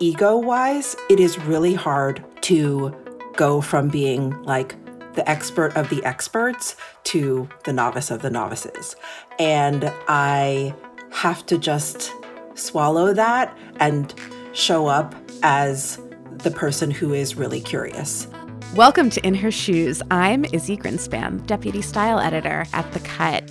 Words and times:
ego 0.00 0.36
wise, 0.36 0.94
it 1.10 1.18
is 1.18 1.38
really 1.40 1.74
hard 1.74 2.24
to 2.42 2.94
go 3.36 3.60
from 3.60 3.88
being 3.88 4.30
like 4.44 4.76
the 5.14 5.28
expert 5.28 5.76
of 5.76 5.88
the 5.90 6.04
experts 6.04 6.76
to 7.02 7.48
the 7.64 7.72
novice 7.72 8.10
of 8.10 8.22
the 8.22 8.30
novices. 8.30 8.94
And 9.40 9.92
I 10.06 10.72
have 11.10 11.44
to 11.46 11.58
just 11.58 12.12
swallow 12.54 13.12
that 13.12 13.56
and 13.80 14.14
show 14.52 14.86
up 14.86 15.16
as 15.42 15.98
the 16.44 16.50
person 16.52 16.92
who 16.92 17.12
is 17.12 17.34
really 17.34 17.60
curious. 17.60 18.28
Welcome 18.74 19.10
to 19.10 19.26
In 19.26 19.34
Her 19.34 19.50
Shoes. 19.50 20.00
I'm 20.12 20.44
Izzy 20.46 20.76
Grinspan, 20.76 21.44
Deputy 21.46 21.82
Style 21.82 22.20
Editor 22.20 22.66
at 22.72 22.90
The 22.92 23.00
Cut. 23.00 23.50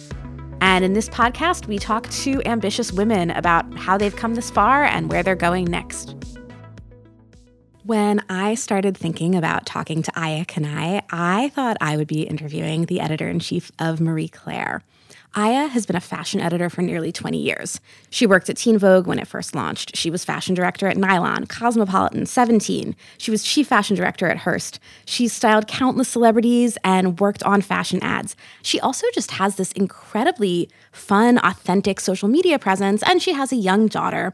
And 0.61 0.86
in 0.86 0.93
this 0.93 1.09
podcast, 1.09 1.68
we 1.68 1.77
talk 1.77 2.09
to 2.09 2.41
ambitious 2.45 2.93
women 2.93 3.32
about 3.32 3.77
how 3.77 3.98
they've 3.98 4.16
come 4.16 4.36
this 4.36 4.50
far 4.50 4.86
and 4.86 5.11
where 5.11 5.23
they're 5.23 5.36
going 5.36 5.65
next. 5.65 6.16
When 7.87 8.21
I 8.27 8.55
started 8.55 8.97
thinking 8.97 9.33
about 9.33 9.65
talking 9.65 10.04
to 10.04 10.11
Aya 10.14 10.43
Kanai, 10.43 11.04
I 11.09 11.47
thought 11.55 11.77
I 11.79 11.96
would 11.96 12.10
be 12.10 12.23
interviewing 12.23 12.87
the 12.87 13.00
editor 13.00 13.29
in 13.29 13.39
chief 13.39 13.71
of 13.79 14.01
Marie 14.01 14.27
Claire. 14.27 14.83
Aya 15.36 15.68
has 15.68 15.86
been 15.86 15.96
a 15.96 16.01
fashion 16.01 16.41
editor 16.41 16.69
for 16.69 16.82
nearly 16.82 17.13
20 17.13 17.37
years. 17.37 17.79
She 18.10 18.25
worked 18.25 18.50
at 18.50 18.57
Teen 18.57 18.77
Vogue 18.77 19.07
when 19.07 19.19
it 19.19 19.27
first 19.27 19.55
launched. 19.55 19.96
She 19.96 20.10
was 20.10 20.25
fashion 20.25 20.54
director 20.54 20.86
at 20.87 20.97
Nylon, 20.97 21.47
Cosmopolitan, 21.47 22.25
17. 22.25 22.93
She 23.19 23.32
was 23.32 23.41
chief 23.41 23.68
fashion 23.69 23.96
director 23.96 24.27
at 24.27 24.39
Hearst. 24.39 24.82
She's 25.05 25.32
styled 25.32 25.68
countless 25.68 26.10
celebrities 26.10 26.77
and 26.83 27.21
worked 27.21 27.43
on 27.43 27.61
fashion 27.61 28.04
ads. 28.04 28.35
She 28.63 28.82
also 28.82 29.07
just 29.13 29.32
has 29.32 29.55
this 29.55 29.71
incredibly 29.71 30.69
fun, 30.91 31.38
authentic 31.38 32.02
social 32.02 32.27
media 32.27 32.59
presence, 32.59 33.02
and 33.03 33.22
she 33.22 33.31
has 33.31 33.53
a 33.53 33.58
young 33.58 33.88
daughter. 33.88 34.33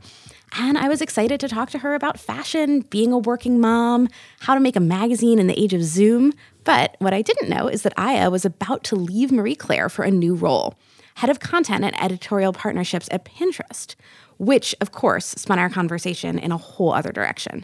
And 0.55 0.77
I 0.77 0.87
was 0.87 1.01
excited 1.01 1.39
to 1.39 1.47
talk 1.47 1.71
to 1.71 1.79
her 1.79 1.95
about 1.95 2.19
fashion, 2.19 2.81
being 2.81 3.11
a 3.11 3.17
working 3.17 3.59
mom, 3.59 4.07
how 4.41 4.53
to 4.53 4.59
make 4.59 4.75
a 4.75 4.79
magazine 4.79 5.39
in 5.39 5.47
the 5.47 5.59
age 5.59 5.73
of 5.73 5.83
Zoom. 5.83 6.31
But 6.63 6.95
what 6.99 7.13
I 7.13 7.21
didn't 7.21 7.49
know 7.49 7.67
is 7.67 7.81
that 7.81 7.97
Aya 7.97 8.29
was 8.29 8.45
about 8.45 8.83
to 8.85 8.95
leave 8.95 9.31
Marie 9.31 9.55
Claire 9.55 9.89
for 9.89 10.03
a 10.03 10.11
new 10.11 10.35
role 10.35 10.75
head 11.15 11.29
of 11.29 11.39
content 11.39 11.83
and 11.83 12.01
editorial 12.01 12.53
partnerships 12.53 13.07
at 13.11 13.25
Pinterest, 13.25 13.95
which, 14.39 14.75
of 14.81 14.91
course, 14.91 15.27
spun 15.27 15.59
our 15.59 15.69
conversation 15.69 16.39
in 16.39 16.51
a 16.51 16.57
whole 16.57 16.91
other 16.91 17.11
direction. 17.11 17.63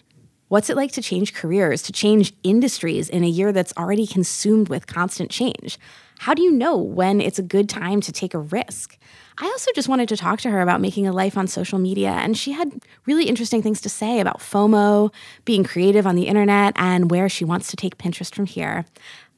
What's 0.50 0.72
it 0.72 0.75
like 0.75 0.92
to 0.94 1.02
change 1.03 1.36
careers, 1.36 1.83
to 1.83 1.92
change 1.92 2.33
industries 2.42 3.08
in 3.08 3.23
a 3.23 3.28
year 3.28 3.52
that's 3.52 3.72
already 3.78 4.08
consumed 4.08 4.67
with 4.67 4.88
constant 4.88 5.30
change? 5.30 5.78
How 6.17 6.33
do 6.33 6.42
you 6.42 6.52
know 6.52 6.75
when 6.75 7.22
it's 7.22 7.38
a 7.38 7.44
good 7.44 7.69
time 7.69 8.02
to 8.02 8.11
take 8.11 8.33
a 8.33 8.39
risk? 8.39 8.97
I 9.38 9.45
also 9.45 9.72
just 9.75 9.88
wanted 9.88 10.09
to 10.09 10.17
talk 10.17 10.42
to 10.42 10.50
her 10.50 10.61
about 10.61 10.81
making 10.81 11.05
a 11.05 11.14
life 11.14 11.38
on 11.38 11.45
social 11.45 11.77
media, 11.77 12.09
and 12.09 12.36
she 12.36 12.52
had 12.52 12.81
really 13.05 13.25
interesting 13.25 13.61
things 13.61 13.80
to 13.81 13.89
say 13.89 14.20
about 14.20 14.39
FOMO, 14.39 15.14
being 15.45 15.64
creative 15.64 16.08
on 16.08 16.16
the 16.16 16.27
internet, 16.27 16.73
and 16.77 17.11
where 17.11 17.30
she 17.30 17.45
wants 17.45 17.70
to 17.70 17.75
take 17.75 18.00
Pinterest 18.00 18.33
from 18.33 18.47
here. 18.47 18.86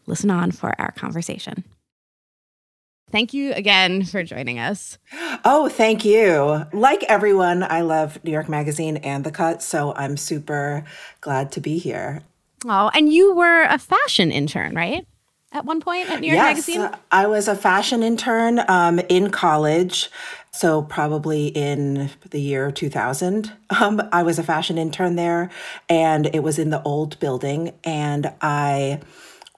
Listen 0.07 0.31
on 0.31 0.51
for 0.51 0.73
our 0.79 0.93
conversation. 0.93 1.65
Thank 3.11 3.33
you 3.33 3.53
again 3.53 4.05
for 4.05 4.23
joining 4.23 4.59
us. 4.59 4.97
Oh, 5.43 5.69
thank 5.69 6.05
you. 6.05 6.65
Like 6.73 7.03
everyone, 7.03 7.63
I 7.63 7.81
love 7.81 8.23
New 8.23 8.31
York 8.31 8.49
Magazine 8.49 8.97
and 8.97 9.23
The 9.23 9.31
Cut, 9.31 9.61
so 9.61 9.93
I'm 9.95 10.17
super 10.17 10.85
glad 11.19 11.51
to 11.53 11.61
be 11.61 11.77
here. 11.77 12.21
Oh, 12.65 12.89
and 12.93 13.11
you 13.11 13.35
were 13.35 13.63
a 13.63 13.77
fashion 13.77 14.31
intern, 14.31 14.75
right? 14.75 15.05
at 15.51 15.65
one 15.65 15.81
point 15.81 16.09
at 16.09 16.21
New 16.21 16.27
York 16.27 16.37
yes, 16.37 16.67
Magazine? 16.67 16.89
I 17.11 17.27
was 17.27 17.47
a 17.47 17.55
fashion 17.55 18.03
intern 18.03 18.59
um, 18.67 18.99
in 18.99 19.31
college. 19.31 20.09
So, 20.53 20.81
probably 20.81 21.47
in 21.47 22.09
the 22.29 22.41
year 22.41 22.71
2000, 22.71 23.51
um, 23.69 24.01
I 24.11 24.23
was 24.23 24.37
a 24.39 24.43
fashion 24.43 24.77
intern 24.77 25.15
there, 25.15 25.49
and 25.87 26.27
it 26.33 26.43
was 26.43 26.59
in 26.59 26.69
the 26.69 26.81
old 26.83 27.19
building. 27.19 27.73
And 27.83 28.33
I 28.41 28.99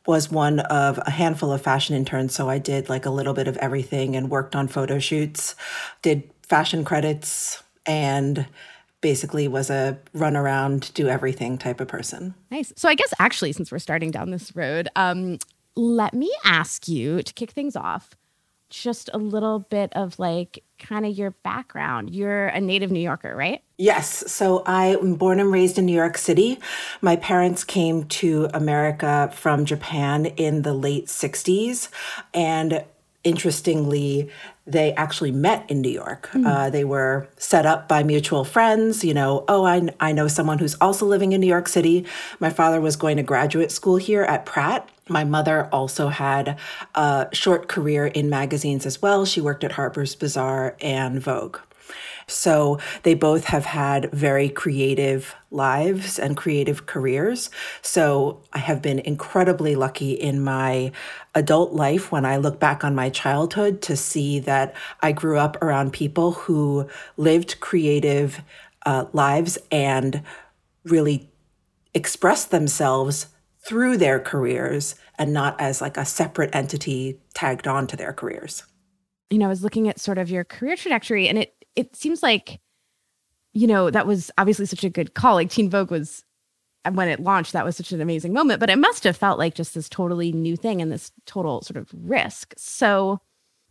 was 0.06 0.32
one 0.32 0.60
of 0.60 1.00
a 1.06 1.12
handful 1.12 1.52
of 1.52 1.62
fashion 1.62 1.96
interns. 1.96 2.34
So, 2.36 2.50
I 2.50 2.58
did 2.58 2.90
like 2.90 3.06
a 3.06 3.10
little 3.10 3.34
bit 3.34 3.48
of 3.48 3.58
everything 3.58 4.16
and 4.16 4.30
worked 4.30 4.56
on 4.56 4.68
photo 4.68 5.00
shoots, 5.00 5.56
did 6.02 6.30
fashion 6.42 6.84
credits, 6.84 7.64
and 7.86 8.46
basically 9.02 9.48
was 9.48 9.70
a 9.70 9.98
run 10.14 10.36
around, 10.36 10.94
do 10.94 11.10
everything 11.10 11.58
type 11.58 11.82
of 11.82 11.88
person. 11.88 12.34
Nice. 12.50 12.72
So 12.76 12.88
I 12.88 12.96
guess 12.96 13.14
actually, 13.20 13.52
since 13.52 13.72
we're 13.72 13.80
starting 13.80 14.12
down 14.12 14.32
this 14.32 14.56
road, 14.56 14.88
um, 14.96 15.40
let 15.76 16.14
me 16.14 16.32
ask 16.46 16.88
you 16.88 17.22
to 17.22 17.34
kick 17.34 17.52
things 17.52 17.76
off 17.76 18.16
just 18.74 19.10
a 19.14 19.18
little 19.18 19.60
bit 19.60 19.94
of 19.96 20.18
like 20.18 20.64
kind 20.80 21.06
of 21.06 21.16
your 21.16 21.32
background. 21.32 22.14
You're 22.14 22.48
a 22.48 22.60
native 22.60 22.92
New 22.92 23.00
Yorker, 23.00 23.36
right? 23.36 23.62
Yes. 23.78 24.32
So 24.32 24.64
I'm 24.66 25.14
born 25.16 25.40
and 25.40 25.52
raised 25.52 25.78
in 25.78 25.86
New 25.86 25.96
York 25.96 26.18
City. 26.18 26.60
My 27.02 27.16
parents 27.16 27.64
came 27.64 28.06
to 28.06 28.50
America 28.54 29.32
from 29.34 29.66
Japan 29.66 30.26
in 30.26 30.64
the 30.64 30.74
late 30.74 31.06
60s. 31.06 31.90
And 32.34 32.84
interestingly, 33.24 34.30
they 34.66 34.94
actually 34.94 35.32
met 35.32 35.70
in 35.70 35.82
New 35.82 35.90
York. 35.90 36.30
Mm. 36.34 36.48
Uh, 36.48 36.70
they 36.70 36.84
were 36.84 37.28
set 37.38 37.66
up 37.66 37.88
by 37.88 38.02
mutual 38.02 38.44
friends. 38.44 39.04
You 39.04 39.14
know, 39.14 39.46
oh, 39.48 39.66
I, 39.66 39.88
I 40.00 40.14
know 40.14 40.28
someone 40.28 40.58
who's 40.58 40.76
also 40.82 41.06
living 41.06 41.32
in 41.32 41.42
New 41.42 41.48
York 41.48 41.68
City. 41.68 42.06
My 42.40 42.50
father 42.50 42.82
was 42.82 42.96
going 42.96 43.18
to 43.18 43.24
graduate 43.24 43.72
school 43.72 43.98
here 43.98 44.24
at 44.24 44.46
Pratt. 44.46 44.90
My 45.10 45.24
mother 45.24 45.68
also 45.72 46.08
had 46.08 46.58
a 46.96 47.28
short 47.34 47.68
career 47.68 48.08
in 48.08 48.30
magazines 48.30 48.86
as 48.86 49.02
well. 49.02 49.26
She 49.26 49.42
worked 49.42 49.64
at 49.64 49.74
Harper's 49.74 50.16
Bazaar 50.16 50.76
and 50.80 51.22
Vogue. 51.22 51.58
So 52.28 52.80
they 53.04 53.14
both 53.14 53.46
have 53.46 53.66
had 53.66 54.12
very 54.12 54.50
creative 54.50 55.36
lives 55.52 56.18
and 56.18 56.38
creative 56.38 56.86
careers. 56.86 57.50
So 57.82 58.42
I 58.54 58.60
have 58.60 58.82
been 58.82 59.00
incredibly 59.00 59.76
lucky 59.76 60.14
in 60.14 60.42
my 60.42 60.92
adult 61.36 61.74
life 61.74 62.12
when 62.12 62.26
I 62.26 62.38
look 62.38 62.60
back 62.60 62.84
on 62.84 62.96
my 62.96 63.10
childhood 63.10 63.82
to 63.84 63.98
see 63.98 64.40
that 64.40 64.74
I 65.02 65.12
grew 65.12 65.38
up 65.38 65.62
around 65.62 65.94
people 65.94 66.32
who 66.32 66.88
lived 67.18 67.60
creative 67.60 68.42
uh, 68.86 69.06
lives 69.14 69.58
and 69.72 70.24
really 70.86 71.30
expressed 71.94 72.52
themselves 72.52 73.28
through 73.66 73.98
their 73.98 74.20
careers 74.20 74.96
and 75.18 75.34
not 75.34 75.60
as 75.60 75.82
like 75.82 75.98
a 75.98 76.06
separate 76.06 76.54
entity 76.54 77.20
tagged 77.34 77.68
on 77.68 77.88
to 77.88 77.96
their 77.96 78.14
careers. 78.14 78.64
You 79.30 79.38
know, 79.38 79.46
I 79.46 79.50
was 79.50 79.64
looking 79.64 79.88
at 79.88 80.00
sort 80.00 80.18
of 80.18 80.30
your 80.30 80.44
career 80.44 80.76
trajectory 80.76 81.28
and 81.28 81.38
it 81.38 81.56
it 81.76 81.96
seems 81.96 82.22
like 82.22 82.60
you 83.56 83.68
know, 83.68 83.92
that 83.92 84.08
was 84.08 84.32
obviously 84.40 84.66
such 84.66 84.84
a 84.84 84.90
good 84.90 85.14
call. 85.14 85.36
Like 85.36 85.52
Teen 85.52 85.70
Vogue 85.70 85.92
was 85.92 86.24
when 86.92 87.08
it 87.08 87.20
launched, 87.20 87.54
that 87.54 87.64
was 87.64 87.78
such 87.78 87.92
an 87.92 88.02
amazing 88.02 88.34
moment, 88.34 88.60
but 88.60 88.70
it 88.70 88.80
must 88.80 89.04
have 89.04 89.16
felt 89.16 89.38
like 89.38 89.54
just 89.54 89.76
this 89.76 89.88
totally 89.88 90.32
new 90.32 90.56
thing 90.56 90.82
and 90.82 90.92
this 90.92 91.12
total 91.28 91.62
sort 91.62 91.78
of 91.78 91.88
risk. 91.94 92.54
So 92.58 93.22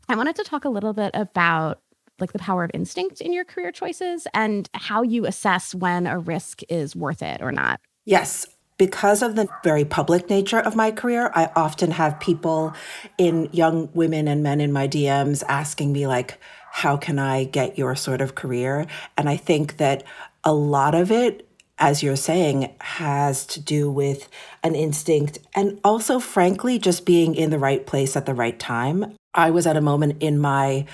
I 0.09 0.15
wanted 0.15 0.37
to 0.37 0.45
talk 0.45 0.65
a 0.65 0.71
little 0.71 0.93
bit 0.93 1.11
about 1.15 1.81
like 2.21 2.33
the 2.33 2.39
power 2.39 2.63
of 2.63 2.71
instinct 2.73 3.21
in 3.21 3.33
your 3.33 3.45
career 3.45 3.73
choices 3.73 4.29
and 4.33 4.71
how 4.73 5.03
you 5.03 5.27
assess 5.27 5.75
when 5.75 6.07
a 6.07 6.19
risk 6.19 6.61
is 6.69 6.95
worth 6.95 7.21
it 7.21 7.43
or 7.43 7.51
not. 7.51 7.81
Yes 8.05 8.47
because 8.83 9.23
of 9.23 9.37
the 9.37 9.47
very 9.63 9.85
public 9.85 10.29
nature 10.29 10.59
of 10.59 10.75
my 10.75 10.91
career, 10.91 11.31
I 11.37 11.53
often 11.55 11.93
have 11.93 12.19
people 12.19 12.75
in 13.17 13.49
young 13.53 13.89
women 13.95 14.27
and 14.27 14.43
men 14.43 14.61
in 14.61 14.73
my 14.73 14.89
DMs 14.89 15.45
asking 15.49 15.93
me, 15.93 16.09
like, 16.09 16.41
how 16.73 16.97
can 16.97 17.17
I 17.17 17.45
get 17.45 17.79
your 17.79 17.95
sort 17.95 18.21
of 18.21 18.35
career? 18.35 18.89
And 19.17 19.29
I 19.29 19.37
think 19.37 19.77
that 19.77 20.03
a 20.43 20.53
lot 20.53 20.97
of 20.97 21.13
it, 21.13 21.49
as 21.79 22.03
you're 22.03 22.17
saying, 22.17 22.75
has 22.81 23.47
to 23.47 23.61
do 23.61 23.89
with 23.89 24.29
an 24.65 24.75
instinct 24.75 25.39
and 25.55 25.79
also, 25.85 26.19
frankly, 26.19 26.81
just 26.81 27.07
being 27.07 27.37
in 27.37 27.51
the 27.51 27.61
right 27.61 27.87
place 27.87 28.17
at 28.17 28.27
the 28.27 28.35
right 28.35 28.59
time. 28.59 29.15
I 29.33 29.53
was 29.53 29.65
at 29.65 29.77
a 29.77 29.81
moment 29.81 30.21
in 30.21 30.41
my 30.41 30.87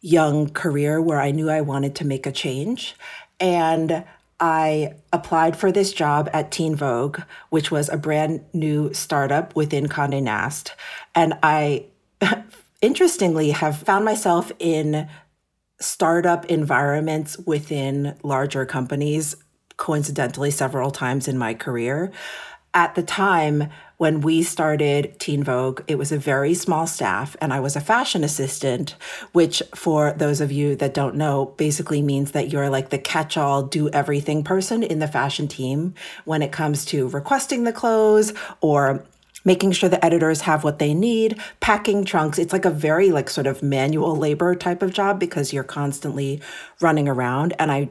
young 0.00 0.48
career 0.48 0.98
where 0.98 1.20
I 1.20 1.32
knew 1.32 1.50
I 1.50 1.60
wanted 1.60 1.94
to 1.96 2.06
make 2.06 2.26
a 2.26 2.32
change. 2.32 2.96
And 3.38 4.02
I 4.40 4.94
applied 5.12 5.56
for 5.56 5.72
this 5.72 5.92
job 5.92 6.30
at 6.32 6.52
Teen 6.52 6.76
Vogue, 6.76 7.20
which 7.50 7.70
was 7.70 7.88
a 7.88 7.96
brand 7.96 8.44
new 8.52 8.92
startup 8.94 9.56
within 9.56 9.88
Condé 9.88 10.22
Nast. 10.22 10.74
And 11.14 11.34
I, 11.42 11.86
interestingly, 12.80 13.50
have 13.50 13.78
found 13.78 14.04
myself 14.04 14.52
in 14.58 15.08
startup 15.80 16.44
environments 16.46 17.36
within 17.38 18.16
larger 18.22 18.64
companies, 18.64 19.36
coincidentally, 19.76 20.50
several 20.50 20.90
times 20.90 21.26
in 21.26 21.36
my 21.38 21.54
career. 21.54 22.12
At 22.74 22.94
the 22.94 23.02
time, 23.02 23.70
when 23.98 24.20
we 24.20 24.42
started 24.42 25.18
Teen 25.18 25.42
Vogue, 25.42 25.82
it 25.88 25.98
was 25.98 26.12
a 26.12 26.18
very 26.18 26.54
small 26.54 26.86
staff, 26.86 27.36
and 27.40 27.52
I 27.52 27.60
was 27.60 27.74
a 27.76 27.80
fashion 27.80 28.24
assistant, 28.24 28.94
which, 29.32 29.60
for 29.74 30.12
those 30.12 30.40
of 30.40 30.52
you 30.52 30.76
that 30.76 30.94
don't 30.94 31.16
know, 31.16 31.46
basically 31.56 32.00
means 32.00 32.30
that 32.30 32.50
you're 32.50 32.70
like 32.70 32.90
the 32.90 32.98
catch 32.98 33.36
all, 33.36 33.62
do 33.62 33.88
everything 33.90 34.44
person 34.44 34.84
in 34.84 35.00
the 35.00 35.08
fashion 35.08 35.48
team 35.48 35.94
when 36.24 36.42
it 36.42 36.52
comes 36.52 36.84
to 36.86 37.08
requesting 37.08 37.64
the 37.64 37.72
clothes 37.72 38.32
or 38.60 39.04
making 39.44 39.72
sure 39.72 39.88
the 39.88 40.04
editors 40.04 40.42
have 40.42 40.62
what 40.62 40.78
they 40.78 40.92
need 40.92 41.40
packing 41.60 42.04
trunks 42.04 42.38
it's 42.38 42.52
like 42.52 42.64
a 42.64 42.70
very 42.70 43.10
like 43.10 43.30
sort 43.30 43.46
of 43.46 43.62
manual 43.62 44.16
labor 44.16 44.54
type 44.54 44.82
of 44.82 44.92
job 44.92 45.18
because 45.18 45.52
you're 45.52 45.64
constantly 45.64 46.40
running 46.80 47.08
around 47.08 47.54
and 47.58 47.70
i 47.70 47.88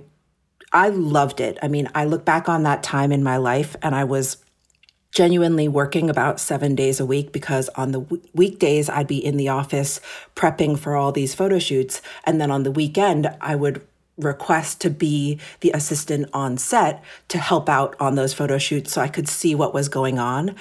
I 0.73 0.89
loved 0.89 1.39
it. 1.39 1.57
I 1.61 1.69
mean, 1.69 1.89
I 1.95 2.03
look 2.03 2.25
back 2.25 2.49
on 2.49 2.63
that 2.63 2.83
time 2.83 3.13
in 3.13 3.23
my 3.23 3.37
life 3.37 3.77
and 3.81 3.95
I 3.95 4.03
was 4.03 4.37
genuinely 5.17 5.67
working 5.67 6.11
about 6.11 6.39
seven 6.39 6.75
days 6.75 6.99
a 6.99 7.05
week 7.05 7.31
because 7.31 7.69
on 7.69 7.91
the 7.91 8.01
w- 8.01 8.21
weekdays 8.35 8.87
I'd 8.87 9.07
be 9.07 9.17
in 9.17 9.35
the 9.35 9.49
office 9.49 9.99
prepping 10.35 10.77
for 10.77 10.95
all 10.95 11.11
these 11.11 11.33
photo 11.33 11.57
shoots. 11.57 12.03
And 12.23 12.39
then 12.39 12.51
on 12.51 12.61
the 12.61 12.69
weekend, 12.69 13.27
I 13.41 13.55
would 13.55 13.81
request 14.19 14.79
to 14.81 14.91
be 14.91 15.39
the 15.61 15.71
assistant 15.71 16.29
on 16.33 16.59
set 16.59 17.03
to 17.29 17.39
help 17.39 17.67
out 17.67 17.95
on 17.99 18.13
those 18.13 18.35
photo 18.35 18.59
shoots 18.59 18.93
so 18.93 19.01
I 19.01 19.07
could 19.07 19.27
see 19.27 19.55
what 19.55 19.73
was 19.73 19.89
going 19.89 20.19
on. 20.19 20.55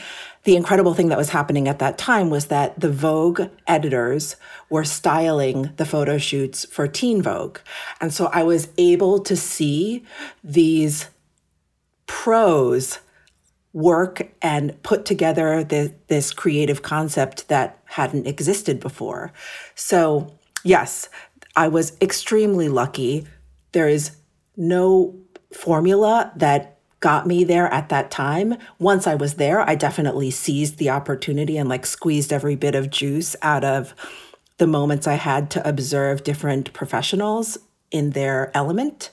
The 0.45 0.57
incredible 0.57 0.95
thing 0.95 1.11
that 1.11 1.19
was 1.19 1.29
happening 1.29 1.69
at 1.69 1.79
that 1.81 1.99
time 1.99 2.31
was 2.31 2.47
that 2.47 2.81
the 2.81 2.91
Vogue 2.91 3.51
editors 3.67 4.37
were 4.71 4.85
styling 4.85 5.75
the 5.77 5.85
photo 5.85 6.17
shoots 6.17 6.65
for 6.65 6.89
Teen 6.89 7.21
Vogue. 7.21 7.59
And 8.01 8.11
so 8.11 8.31
I 8.33 8.43
was 8.43 8.69
able 8.79 9.19
to 9.19 9.37
see 9.37 10.03
these 10.43 11.11
pros 12.07 13.01
work 13.77 14.27
and 14.41 14.83
put 14.83 15.05
together 15.05 15.63
the, 15.63 15.93
this 16.07 16.33
creative 16.33 16.81
concept 16.81 17.47
that 17.49 17.79
hadn't 17.85 18.27
existed 18.27 18.81
before. 18.81 19.31
So, 19.75 20.35
yes, 20.65 21.11
I 21.55 21.69
was 21.69 21.93
extremely 22.01 22.71
lucky. 22.71 23.27
There 23.73 23.87
is 23.87 24.17
no 24.57 25.15
formula 25.53 26.33
that 26.37 26.79
got 27.01 27.27
me 27.27 27.45
there 27.45 27.67
at 27.67 27.91
that 27.91 28.11
time. 28.11 28.57
Once 28.79 29.07
I 29.07 29.15
was 29.15 29.35
there, 29.35 29.61
I 29.61 29.75
definitely 29.75 30.31
seized 30.31 30.79
the 30.79 30.89
opportunity 30.89 31.59
and 31.59 31.69
like 31.69 31.85
squeezed 31.85 32.33
every 32.33 32.57
bit 32.57 32.75
of 32.75 32.89
juice 32.89 33.37
out 33.43 33.63
of 33.63 33.95
the 34.57 34.67
moments 34.67 35.07
I 35.07 35.17
had 35.17 35.51
to 35.51 35.69
observe 35.69 36.25
different 36.25 36.73
professionals 36.73 37.59
in 37.91 38.13
their 38.13 38.51
element. 38.57 39.11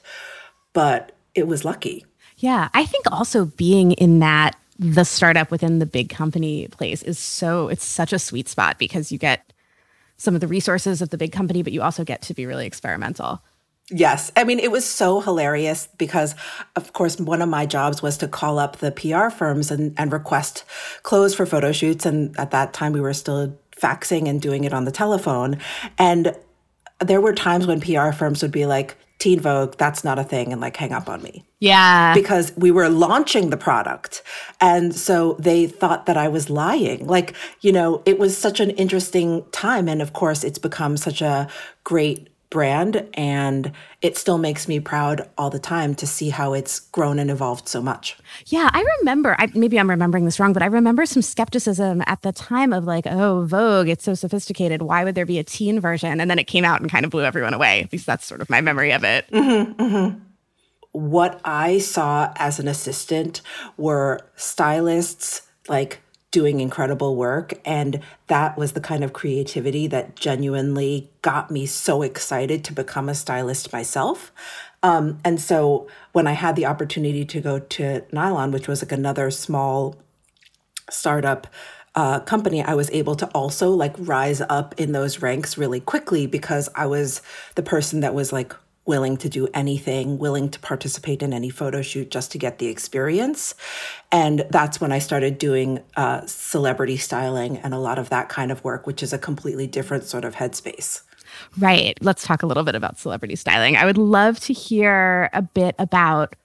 But 0.71 1.11
it 1.35 1.47
was 1.47 1.65
lucky. 1.65 2.05
Yeah, 2.43 2.67
I 2.73 2.83
think 2.83 3.09
also 3.09 3.45
being 3.45 3.93
in 3.93 4.19
that 4.19 4.57
the 4.77 5.05
startup 5.05 5.49
within 5.49 5.79
the 5.79 5.85
big 5.85 6.09
company 6.09 6.67
place 6.67 7.01
is 7.01 7.17
so 7.17 7.69
it's 7.69 7.85
such 7.85 8.11
a 8.11 8.19
sweet 8.19 8.49
spot 8.49 8.77
because 8.77 9.13
you 9.13 9.17
get 9.17 9.53
some 10.17 10.35
of 10.35 10.41
the 10.41 10.47
resources 10.47 11.01
of 11.01 11.09
the 11.09 11.17
big 11.17 11.31
company, 11.31 11.63
but 11.63 11.71
you 11.71 11.81
also 11.81 12.03
get 12.03 12.21
to 12.23 12.33
be 12.33 12.45
really 12.45 12.67
experimental. 12.67 13.41
Yes. 13.89 14.29
I 14.35 14.43
mean, 14.43 14.59
it 14.59 14.71
was 14.71 14.83
so 14.83 15.21
hilarious 15.21 15.87
because, 15.97 16.35
of 16.75 16.91
course, 16.91 17.17
one 17.17 17.41
of 17.41 17.47
my 17.47 17.65
jobs 17.65 18.01
was 18.01 18.17
to 18.17 18.27
call 18.27 18.59
up 18.59 18.79
the 18.79 18.91
PR 18.91 19.29
firms 19.29 19.71
and, 19.71 19.93
and 19.97 20.11
request 20.11 20.65
clothes 21.03 21.33
for 21.33 21.45
photo 21.45 21.71
shoots. 21.71 22.05
And 22.05 22.37
at 22.37 22.51
that 22.51 22.73
time, 22.73 22.91
we 22.91 22.99
were 22.99 23.13
still 23.13 23.57
faxing 23.71 24.27
and 24.27 24.41
doing 24.41 24.65
it 24.65 24.73
on 24.73 24.83
the 24.83 24.91
telephone. 24.91 25.59
And 25.97 26.35
there 26.99 27.21
were 27.21 27.33
times 27.33 27.67
when 27.67 27.79
PR 27.79 28.11
firms 28.11 28.41
would 28.41 28.51
be 28.51 28.65
like, 28.65 28.97
Teen 29.23 29.39
Vogue, 29.39 29.77
that's 29.77 30.03
not 30.03 30.19
a 30.19 30.23
thing, 30.25 30.51
and 30.51 30.59
like 30.59 30.75
hang 30.75 30.91
up 30.91 31.07
on 31.07 31.23
me. 31.23 31.45
Yeah. 31.61 32.13
Because 32.13 32.51
we 32.57 32.71
were 32.71 32.89
launching 32.89 33.51
the 33.51 33.55
product. 33.55 34.21
And 34.59 34.93
so 34.93 35.37
they 35.39 35.65
thought 35.65 36.07
that 36.07 36.17
I 36.17 36.27
was 36.27 36.49
lying. 36.49 37.07
Like, 37.07 37.33
you 37.61 37.71
know, 37.71 38.03
it 38.05 38.19
was 38.19 38.37
such 38.37 38.59
an 38.59 38.71
interesting 38.71 39.45
time. 39.53 39.87
And 39.87 40.01
of 40.01 40.11
course, 40.11 40.43
it's 40.43 40.59
become 40.59 40.97
such 40.97 41.21
a 41.21 41.47
great 41.85 42.27
brand 42.53 43.09
and 43.15 43.71
it 44.03 44.15
still 44.15 44.37
makes 44.37 44.67
me 44.67 44.79
proud 44.79 45.27
all 45.39 45.49
the 45.49 45.57
time 45.57 45.95
to 45.95 46.05
see 46.05 46.29
how 46.29 46.53
it's 46.53 46.79
grown 46.79 47.17
and 47.17 47.31
evolved 47.31 47.67
so 47.67 47.81
much. 47.81 48.15
Yeah, 48.45 48.69
I 48.71 48.85
remember 48.99 49.35
I, 49.39 49.49
maybe 49.55 49.79
I'm 49.79 49.89
remembering 49.89 50.25
this 50.25 50.39
wrong, 50.39 50.53
but 50.53 50.61
I 50.61 50.67
remember 50.67 51.07
some 51.07 51.23
skepticism 51.23 52.03
at 52.05 52.21
the 52.21 52.31
time 52.31 52.71
of 52.71 52.85
like, 52.85 53.07
oh, 53.07 53.45
Vogue, 53.47 53.89
it's 53.89 54.03
so 54.03 54.13
sophisticated. 54.13 54.83
Why 54.83 55.03
would 55.03 55.15
there 55.15 55.25
be 55.25 55.39
a 55.39 55.43
teen 55.43 55.79
version? 55.79 56.21
And 56.21 56.29
then 56.29 56.37
it 56.37 56.45
came 56.45 56.63
out 56.63 56.79
and 56.79 56.91
kind 56.91 57.03
of 57.05 57.09
blew 57.09 57.23
everyone 57.23 57.55
away. 57.55 57.81
At 57.81 57.91
least 57.91 58.05
that's 58.05 58.23
sort 58.23 58.39
of 58.39 58.51
my 58.51 58.61
memory 58.61 58.91
of 58.91 59.03
it. 59.03 59.25
Mm-hmm, 59.31 59.81
mm-hmm. 59.81 60.19
What 60.91 61.41
I 61.43 61.79
saw 61.79 62.31
as 62.35 62.59
an 62.59 62.67
assistant 62.67 63.41
were 63.77 64.19
stylists 64.35 65.41
like 65.67 66.02
doing 66.33 66.59
incredible 66.59 67.15
work. 67.15 67.53
And 67.63 68.01
that 68.27 68.57
was 68.57 68.73
the 68.73 68.81
kind 68.81 69.03
of 69.03 69.13
creativity 69.13 69.85
that 69.87 70.15
genuinely 70.15 71.09
got 71.21 71.51
me 71.51 71.67
so 71.67 72.01
excited 72.01 72.65
to 72.65 72.73
become 72.73 73.07
a 73.07 73.15
stylist 73.15 73.71
myself. 73.71 74.33
Um, 74.81 75.19
and 75.23 75.39
so 75.39 75.87
when 76.11 76.25
I 76.25 76.33
had 76.33 76.55
the 76.55 76.65
opportunity 76.65 77.23
to 77.23 77.39
go 77.39 77.59
to 77.59 78.03
Nylon, 78.11 78.51
which 78.51 78.67
was 78.67 78.81
like 78.81 78.91
another 78.91 79.29
small 79.29 79.95
startup 80.89 81.45
uh, 81.95 82.19
company, 82.21 82.63
I 82.63 82.73
was 82.73 82.89
able 82.89 83.15
to 83.17 83.27
also 83.27 83.69
like 83.69 83.93
rise 83.99 84.41
up 84.41 84.73
in 84.79 84.91
those 84.91 85.21
ranks 85.21 85.55
really 85.55 85.79
quickly 85.79 86.25
because 86.25 86.67
I 86.73 86.87
was 86.87 87.21
the 87.53 87.63
person 87.63 87.99
that 87.99 88.15
was 88.15 88.33
like 88.33 88.55
willing 88.85 89.17
to 89.17 89.29
do 89.29 89.47
anything, 89.53 90.17
willing 90.17 90.49
to 90.49 90.59
participate 90.59 91.21
in 91.21 91.33
any 91.33 91.49
photo 91.49 91.81
shoot 91.81 92.11
just 92.11 92.31
to 92.31 92.37
get 92.37 92.59
the 92.59 92.67
experience. 92.67 93.55
And 94.11 94.45
that's 94.49 94.81
when 94.81 94.91
I 94.91 94.99
started 94.99 95.37
doing 95.37 95.79
uh, 95.95 96.25
celebrity 96.25 96.97
styling 96.97 97.57
and 97.57 97.73
a 97.73 97.79
lot 97.79 97.97
of 97.97 98.09
that 98.09 98.29
kind 98.29 98.51
of 98.51 98.63
work, 98.63 98.85
which 98.85 99.01
is 99.01 99.13
a 99.13 99.17
completely 99.17 99.67
different 99.67 100.03
sort 100.03 100.25
of 100.25 100.35
headspace. 100.35 101.01
Right. 101.57 101.97
Let's 102.01 102.25
talk 102.25 102.43
a 102.43 102.45
little 102.45 102.63
bit 102.63 102.75
about 102.75 102.99
celebrity 102.99 103.35
styling. 103.35 103.77
I 103.77 103.85
would 103.85 103.97
love 103.97 104.39
to 104.41 104.53
hear 104.53 105.29
a 105.33 105.41
bit 105.41 105.75
about 105.79 106.35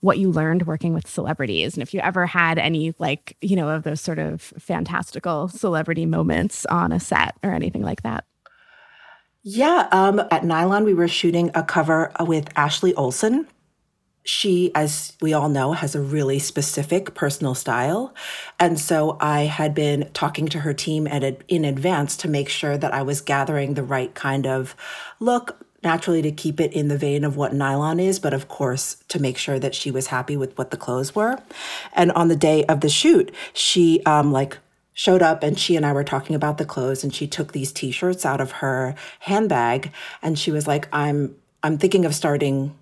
what 0.00 0.18
you 0.18 0.30
learned 0.30 0.66
working 0.66 0.94
with 0.94 1.08
celebrities 1.08 1.74
and 1.74 1.82
if 1.82 1.94
you 1.94 2.00
ever 2.00 2.26
had 2.26 2.58
any 2.58 2.94
like 2.98 3.36
you 3.40 3.56
know 3.56 3.70
of 3.70 3.82
those 3.82 4.00
sort 4.00 4.18
of 4.18 4.40
fantastical 4.58 5.48
celebrity 5.48 6.06
moments 6.06 6.64
on 6.66 6.92
a 6.92 7.00
set 7.00 7.34
or 7.42 7.50
anything 7.50 7.82
like 7.82 8.02
that 8.02 8.24
yeah, 9.48 9.86
um, 9.92 10.20
at 10.32 10.44
Nylon, 10.44 10.82
we 10.82 10.92
were 10.92 11.06
shooting 11.06 11.52
a 11.54 11.62
cover 11.62 12.10
with 12.18 12.48
Ashley 12.56 12.92
Olsen. 12.94 13.46
She, 14.24 14.72
as 14.74 15.12
we 15.20 15.34
all 15.34 15.48
know, 15.48 15.70
has 15.70 15.94
a 15.94 16.00
really 16.00 16.40
specific 16.40 17.14
personal 17.14 17.54
style. 17.54 18.12
And 18.58 18.76
so 18.76 19.16
I 19.20 19.42
had 19.42 19.72
been 19.72 20.10
talking 20.12 20.48
to 20.48 20.58
her 20.58 20.74
team 20.74 21.06
at, 21.06 21.22
in 21.46 21.64
advance 21.64 22.16
to 22.16 22.28
make 22.28 22.48
sure 22.48 22.76
that 22.76 22.92
I 22.92 23.02
was 23.02 23.20
gathering 23.20 23.74
the 23.74 23.84
right 23.84 24.12
kind 24.16 24.48
of 24.48 24.74
look, 25.20 25.64
naturally 25.80 26.22
to 26.22 26.32
keep 26.32 26.58
it 26.58 26.72
in 26.72 26.88
the 26.88 26.98
vein 26.98 27.22
of 27.22 27.36
what 27.36 27.54
nylon 27.54 28.00
is, 28.00 28.18
but 28.18 28.34
of 28.34 28.48
course 28.48 28.96
to 29.06 29.20
make 29.20 29.38
sure 29.38 29.60
that 29.60 29.76
she 29.76 29.92
was 29.92 30.08
happy 30.08 30.36
with 30.36 30.58
what 30.58 30.72
the 30.72 30.76
clothes 30.76 31.14
were. 31.14 31.38
And 31.92 32.10
on 32.12 32.26
the 32.26 32.34
day 32.34 32.64
of 32.64 32.80
the 32.80 32.88
shoot, 32.88 33.32
she 33.52 34.02
um, 34.06 34.32
like 34.32 34.58
showed 34.96 35.22
up 35.22 35.42
and 35.42 35.58
she 35.58 35.76
and 35.76 35.84
I 35.84 35.92
were 35.92 36.02
talking 36.02 36.34
about 36.34 36.56
the 36.56 36.64
clothes 36.64 37.04
and 37.04 37.14
she 37.14 37.26
took 37.26 37.52
these 37.52 37.70
t-shirts 37.70 38.24
out 38.24 38.40
of 38.40 38.50
her 38.50 38.94
handbag 39.20 39.92
and 40.22 40.38
she 40.38 40.50
was 40.50 40.66
like 40.66 40.88
I'm 40.90 41.36
I'm 41.62 41.76
thinking 41.76 42.06
of 42.06 42.14
starting 42.14 42.74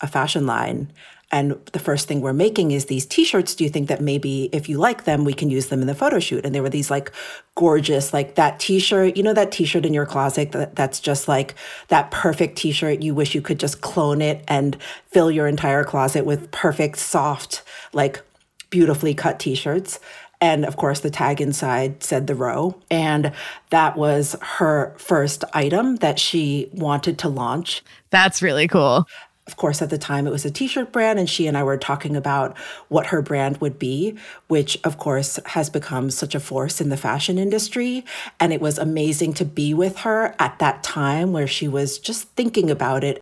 a 0.00 0.06
fashion 0.06 0.46
line 0.46 0.92
and 1.32 1.52
the 1.72 1.78
first 1.78 2.06
thing 2.06 2.20
we're 2.20 2.34
making 2.34 2.70
is 2.70 2.84
these 2.84 3.06
t-shirts. 3.06 3.54
Do 3.54 3.64
you 3.64 3.70
think 3.70 3.88
that 3.88 4.02
maybe 4.02 4.50
if 4.52 4.68
you 4.68 4.76
like 4.76 5.04
them 5.04 5.24
we 5.24 5.32
can 5.32 5.48
use 5.48 5.68
them 5.68 5.80
in 5.80 5.86
the 5.86 5.94
photo 5.94 6.20
shoot? 6.20 6.44
And 6.44 6.54
there 6.54 6.62
were 6.62 6.68
these 6.68 6.90
like 6.90 7.10
gorgeous 7.54 8.12
like 8.12 8.34
that 8.34 8.60
t-shirt 8.60 9.16
you 9.16 9.22
know 9.22 9.32
that 9.32 9.50
t-shirt 9.50 9.86
in 9.86 9.94
your 9.94 10.06
closet 10.06 10.52
that, 10.52 10.76
that's 10.76 11.00
just 11.00 11.28
like 11.28 11.54
that 11.88 12.10
perfect 12.10 12.58
t-shirt? 12.58 13.00
You 13.00 13.14
wish 13.14 13.34
you 13.34 13.40
could 13.40 13.58
just 13.58 13.80
clone 13.80 14.20
it 14.20 14.44
and 14.48 14.76
fill 15.06 15.30
your 15.30 15.48
entire 15.48 15.82
closet 15.82 16.26
with 16.26 16.50
perfect 16.50 16.98
soft 16.98 17.62
like 17.94 18.20
beautifully 18.68 19.14
cut 19.14 19.38
t-shirts 19.38 19.98
and 20.40 20.64
of 20.64 20.76
course, 20.76 21.00
the 21.00 21.10
tag 21.10 21.40
inside 21.40 22.02
said 22.02 22.26
the 22.26 22.34
row. 22.34 22.80
And 22.90 23.32
that 23.70 23.96
was 23.96 24.36
her 24.40 24.94
first 24.98 25.44
item 25.52 25.96
that 25.96 26.18
she 26.18 26.68
wanted 26.72 27.18
to 27.18 27.28
launch. 27.28 27.82
That's 28.10 28.42
really 28.42 28.68
cool. 28.68 29.06
Of 29.46 29.56
course, 29.56 29.82
at 29.82 29.90
the 29.90 29.98
time 29.98 30.26
it 30.26 30.30
was 30.30 30.46
a 30.46 30.50
t 30.50 30.66
shirt 30.66 30.90
brand, 30.90 31.18
and 31.18 31.28
she 31.28 31.46
and 31.46 31.56
I 31.56 31.62
were 31.62 31.76
talking 31.76 32.16
about 32.16 32.56
what 32.88 33.06
her 33.06 33.20
brand 33.20 33.58
would 33.58 33.78
be, 33.78 34.16
which 34.48 34.78
of 34.84 34.96
course 34.96 35.38
has 35.46 35.68
become 35.68 36.10
such 36.10 36.34
a 36.34 36.40
force 36.40 36.80
in 36.80 36.88
the 36.88 36.96
fashion 36.96 37.36
industry. 37.38 38.06
And 38.40 38.54
it 38.54 38.60
was 38.62 38.78
amazing 38.78 39.34
to 39.34 39.44
be 39.44 39.74
with 39.74 39.98
her 39.98 40.34
at 40.38 40.58
that 40.60 40.82
time 40.82 41.32
where 41.32 41.46
she 41.46 41.68
was 41.68 41.98
just 41.98 42.28
thinking 42.30 42.70
about 42.70 43.04
it. 43.04 43.20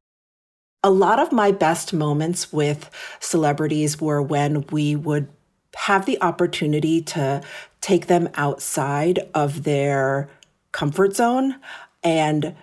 A 0.84 0.90
lot 0.90 1.18
of 1.18 1.32
my 1.32 1.50
best 1.50 1.92
moments 1.92 2.52
with 2.52 2.88
celebrities 3.18 4.00
were 4.00 4.22
when 4.22 4.64
we 4.68 4.94
would 4.94 5.28
have 5.76 6.06
the 6.06 6.20
opportunity 6.20 7.00
to 7.00 7.42
take 7.80 8.06
them 8.06 8.28
outside 8.34 9.20
of 9.34 9.64
their 9.64 10.28
comfort 10.72 11.16
zone 11.16 11.56
and 12.02 12.54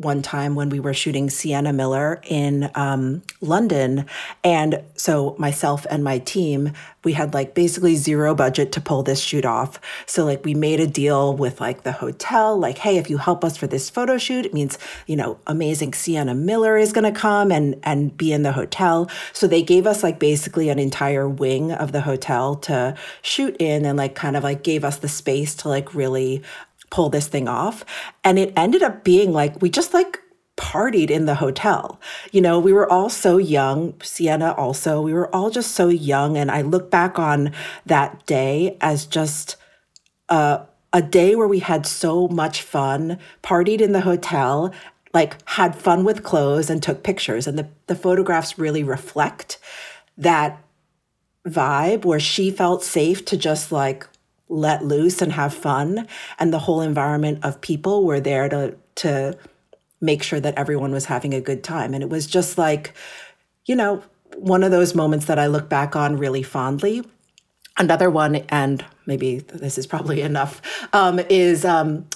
one 0.00 0.22
time 0.22 0.54
when 0.54 0.70
we 0.70 0.80
were 0.80 0.94
shooting 0.94 1.28
Sienna 1.28 1.72
Miller 1.72 2.20
in 2.24 2.70
um, 2.74 3.22
London. 3.40 4.06
And 4.42 4.82
so 4.96 5.36
myself 5.38 5.86
and 5.90 6.02
my 6.02 6.18
team, 6.18 6.72
we 7.04 7.12
had 7.12 7.34
like 7.34 7.54
basically 7.54 7.96
zero 7.96 8.34
budget 8.34 8.72
to 8.72 8.80
pull 8.80 9.02
this 9.02 9.20
shoot 9.20 9.44
off. 9.44 9.80
So 10.06 10.24
like 10.24 10.44
we 10.44 10.54
made 10.54 10.80
a 10.80 10.86
deal 10.86 11.36
with 11.36 11.60
like 11.60 11.82
the 11.82 11.92
hotel, 11.92 12.58
like, 12.58 12.78
hey, 12.78 12.98
if 12.98 13.08
you 13.08 13.18
help 13.18 13.44
us 13.44 13.56
for 13.56 13.66
this 13.66 13.88
photo 13.90 14.18
shoot, 14.18 14.46
it 14.46 14.54
means, 14.54 14.78
you 15.06 15.16
know, 15.16 15.38
amazing 15.46 15.92
Sienna 15.92 16.34
Miller 16.34 16.76
is 16.76 16.92
gonna 16.92 17.12
come 17.12 17.52
and 17.52 17.78
and 17.82 18.16
be 18.16 18.32
in 18.32 18.42
the 18.42 18.52
hotel. 18.52 19.10
So 19.32 19.46
they 19.46 19.62
gave 19.62 19.86
us 19.86 20.02
like 20.02 20.18
basically 20.18 20.68
an 20.68 20.78
entire 20.78 21.28
wing 21.28 21.72
of 21.72 21.92
the 21.92 22.02
hotel 22.02 22.56
to 22.56 22.94
shoot 23.22 23.56
in 23.58 23.84
and 23.84 23.98
like 23.98 24.14
kind 24.14 24.36
of 24.36 24.44
like 24.44 24.62
gave 24.62 24.84
us 24.84 24.98
the 24.98 25.08
space 25.08 25.54
to 25.56 25.68
like 25.68 25.94
really 25.94 26.42
pull 26.90 27.08
this 27.08 27.28
thing 27.28 27.48
off. 27.48 27.84
And 28.24 28.38
it 28.38 28.52
ended 28.56 28.82
up 28.82 29.04
being 29.04 29.32
like, 29.32 29.62
we 29.62 29.70
just 29.70 29.94
like 29.94 30.20
partied 30.56 31.10
in 31.10 31.24
the 31.24 31.36
hotel. 31.36 31.98
You 32.32 32.42
know, 32.42 32.58
we 32.58 32.72
were 32.72 32.90
all 32.90 33.08
so 33.08 33.38
young, 33.38 33.94
Sienna 34.02 34.52
also, 34.52 35.00
we 35.00 35.14
were 35.14 35.34
all 35.34 35.50
just 35.50 35.72
so 35.72 35.88
young. 35.88 36.36
And 36.36 36.50
I 36.50 36.60
look 36.60 36.90
back 36.90 37.18
on 37.18 37.52
that 37.86 38.26
day 38.26 38.76
as 38.80 39.06
just 39.06 39.56
a, 40.28 40.60
a 40.92 41.00
day 41.00 41.34
where 41.34 41.48
we 41.48 41.60
had 41.60 41.86
so 41.86 42.28
much 42.28 42.60
fun, 42.62 43.18
partied 43.42 43.80
in 43.80 43.92
the 43.92 44.02
hotel, 44.02 44.72
like 45.14 45.36
had 45.48 45.74
fun 45.74 46.04
with 46.04 46.22
clothes 46.22 46.68
and 46.68 46.82
took 46.82 47.02
pictures. 47.02 47.46
And 47.46 47.58
the, 47.58 47.68
the 47.86 47.96
photographs 47.96 48.58
really 48.58 48.84
reflect 48.84 49.58
that 50.18 50.62
vibe 51.46 52.04
where 52.04 52.20
she 52.20 52.50
felt 52.50 52.84
safe 52.84 53.24
to 53.24 53.36
just 53.36 53.72
like 53.72 54.06
let 54.50 54.84
loose 54.84 55.22
and 55.22 55.32
have 55.32 55.54
fun. 55.54 56.06
And 56.38 56.52
the 56.52 56.58
whole 56.58 56.82
environment 56.82 57.38
of 57.42 57.60
people 57.62 58.04
were 58.04 58.20
there 58.20 58.48
to, 58.50 58.76
to, 58.96 59.38
make 60.00 60.22
sure 60.22 60.40
that 60.40 60.54
everyone 60.56 60.92
was 60.92 61.04
having 61.06 61.34
a 61.34 61.40
good 61.40 61.62
time. 61.62 61.94
And 61.94 62.02
it 62.02 62.08
was 62.08 62.26
just 62.26 62.56
like, 62.56 62.94
you 63.66 63.76
know, 63.76 64.02
one 64.36 64.62
of 64.62 64.70
those 64.70 64.94
moments 64.94 65.26
that 65.26 65.38
I 65.38 65.46
look 65.46 65.68
back 65.68 65.94
on 65.94 66.16
really 66.16 66.42
fondly. 66.42 67.04
Another 67.76 68.10
one, 68.10 68.36
and 68.48 68.84
maybe 69.06 69.38
this 69.38 69.78
is 69.78 69.86
probably 69.86 70.20
enough, 70.30 70.60
um, 70.92 71.20
is 71.28 71.64
um, 71.64 72.06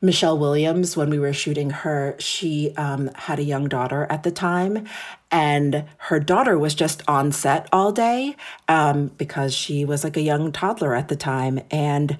Michelle 0.00 0.38
Williams. 0.38 0.96
When 0.96 1.10
we 1.10 1.18
were 1.18 1.32
shooting 1.32 1.70
her, 1.70 2.14
she 2.18 2.74
um, 2.76 3.10
had 3.14 3.38
a 3.38 3.44
young 3.44 3.68
daughter 3.68 4.06
at 4.10 4.22
the 4.22 4.30
time, 4.30 4.86
and 5.30 5.84
her 5.96 6.20
daughter 6.20 6.58
was 6.58 6.74
just 6.74 7.02
on 7.08 7.32
set 7.32 7.68
all 7.72 7.92
day 7.92 8.36
um, 8.68 9.08
because 9.18 9.54
she 9.54 9.84
was 9.84 10.04
like 10.04 10.16
a 10.16 10.22
young 10.22 10.52
toddler 10.52 10.94
at 10.94 11.08
the 11.08 11.16
time. 11.16 11.60
And 11.70 12.16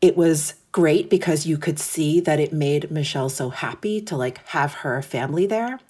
it 0.00 0.16
was 0.16 0.54
great 0.72 1.10
because 1.10 1.46
you 1.46 1.58
could 1.58 1.78
see 1.78 2.20
that 2.20 2.40
it 2.40 2.52
made 2.52 2.90
Michelle 2.90 3.28
so 3.28 3.50
happy 3.50 4.00
to 4.02 4.16
like 4.16 4.44
have 4.48 4.74
her 4.74 5.02
family 5.02 5.46
there. 5.46 5.80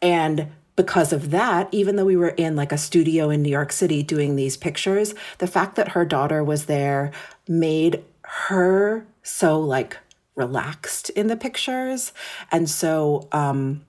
And 0.00 0.48
because 0.74 1.12
of 1.12 1.30
that, 1.30 1.68
even 1.70 1.96
though 1.96 2.04
we 2.04 2.16
were 2.16 2.30
in 2.30 2.56
like 2.56 2.72
a 2.72 2.78
studio 2.78 3.30
in 3.30 3.42
New 3.42 3.50
York 3.50 3.72
City 3.72 4.02
doing 4.02 4.36
these 4.36 4.56
pictures, 4.56 5.14
the 5.38 5.46
fact 5.46 5.76
that 5.76 5.90
her 5.90 6.04
daughter 6.04 6.42
was 6.42 6.64
there 6.64 7.12
made 7.46 8.02
her 8.22 9.06
so 9.22 9.60
like 9.60 9.98
relaxed 10.34 11.10
in 11.10 11.26
the 11.26 11.36
pictures 11.36 12.12
and 12.50 12.68
so 12.68 13.28
um 13.32 13.84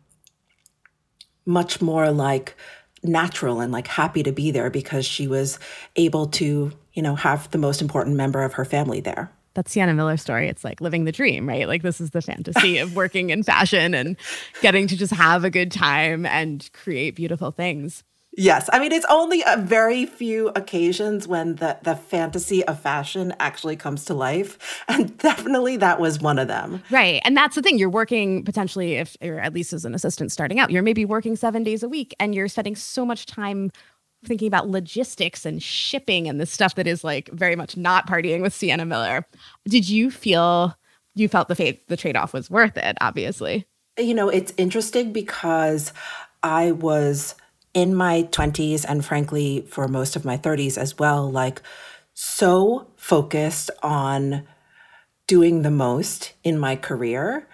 much 1.45 1.81
more 1.81 2.11
like 2.11 2.55
natural 3.03 3.59
and 3.59 3.71
like 3.71 3.87
happy 3.87 4.23
to 4.23 4.31
be 4.31 4.51
there 4.51 4.69
because 4.69 5.05
she 5.05 5.27
was 5.27 5.59
able 5.97 6.25
to, 6.27 6.71
you 6.93 7.01
know, 7.01 7.15
have 7.15 7.51
the 7.51 7.57
most 7.57 7.81
important 7.81 8.15
member 8.15 8.43
of 8.43 8.53
her 8.53 8.65
family 8.65 9.01
there 9.01 9.29
that 9.55 9.69
Sienna 9.69 9.93
Miller 9.93 10.17
story, 10.17 10.47
it's 10.47 10.63
like 10.63 10.81
living 10.81 11.05
the 11.05 11.11
dream, 11.11 11.47
right? 11.47 11.67
Like 11.67 11.83
this 11.83 12.01
is 12.01 12.11
the 12.11 12.21
fantasy 12.21 12.77
of 12.79 12.95
working 12.95 13.29
in 13.29 13.43
fashion 13.43 13.93
and 13.93 14.17
getting 14.61 14.87
to 14.87 14.97
just 14.97 15.13
have 15.13 15.43
a 15.43 15.49
good 15.49 15.71
time 15.71 16.25
and 16.25 16.67
create 16.73 17.15
beautiful 17.15 17.51
things. 17.51 18.03
Yes. 18.35 18.69
I 18.73 18.79
mean, 18.79 18.91
it's 18.91 19.05
only 19.09 19.43
a 19.45 19.57
very 19.57 20.05
few 20.05 20.49
occasions 20.49 21.27
when 21.27 21.55
the, 21.55 21.77
the 21.83 21.95
fantasy 21.95 22.65
of 22.65 22.79
fashion 22.79 23.33
actually 23.39 23.75
comes 23.75 24.05
to 24.05 24.13
life. 24.13 24.57
And 24.93 25.17
definitely 25.17 25.77
that 25.77 25.99
was 25.99 26.19
one 26.19 26.37
of 26.37 26.47
them. 26.47 26.83
Right. 26.91 27.21
And 27.25 27.35
that's 27.35 27.55
the 27.55 27.61
thing. 27.61 27.79
You're 27.79 27.89
working 27.89 28.43
potentially, 28.43 28.95
if 28.95 29.17
you're 29.21 29.39
at 29.39 29.53
least 29.53 29.73
as 29.73 29.85
an 29.85 29.95
assistant 29.95 30.31
starting 30.31 30.59
out, 30.59 30.69
you're 30.69 30.83
maybe 30.83 31.03
working 31.03 31.35
seven 31.35 31.63
days 31.63 31.83
a 31.83 31.89
week 31.89 32.15
and 32.19 32.35
you're 32.35 32.47
spending 32.47 32.75
so 32.75 33.05
much 33.05 33.25
time 33.25 33.71
thinking 34.25 34.47
about 34.47 34.69
logistics 34.69 35.45
and 35.45 35.61
shipping 35.61 36.27
and 36.27 36.39
the 36.39 36.45
stuff 36.45 36.75
that 36.75 36.87
is 36.87 37.03
like 37.03 37.29
very 37.29 37.55
much 37.55 37.75
not 37.75 38.07
partying 38.07 38.41
with 38.41 38.53
Sienna 38.53 38.85
Miller. 38.85 39.25
Did 39.67 39.89
you 39.89 40.11
feel 40.11 40.77
you 41.15 41.27
felt 41.27 41.47
the 41.47 41.79
the 41.87 41.97
trade-off 41.97 42.33
was 42.33 42.49
worth 42.49 42.77
it, 42.77 42.97
obviously? 43.01 43.67
You 43.97 44.13
know, 44.13 44.29
it's 44.29 44.53
interesting 44.57 45.11
because 45.11 45.93
I 46.41 46.71
was 46.71 47.35
in 47.73 47.95
my 47.95 48.23
20s 48.31 48.85
and 48.85 49.03
frankly 49.03 49.65
for 49.69 49.87
most 49.87 50.15
of 50.15 50.25
my 50.25 50.37
30s 50.37 50.77
as 50.77 50.99
well, 50.99 51.29
like 51.29 51.61
so 52.13 52.87
focused 52.95 53.71
on 53.81 54.47
doing 55.27 55.61
the 55.61 55.71
most 55.71 56.33
in 56.43 56.59
my 56.59 56.75
career. 56.75 57.47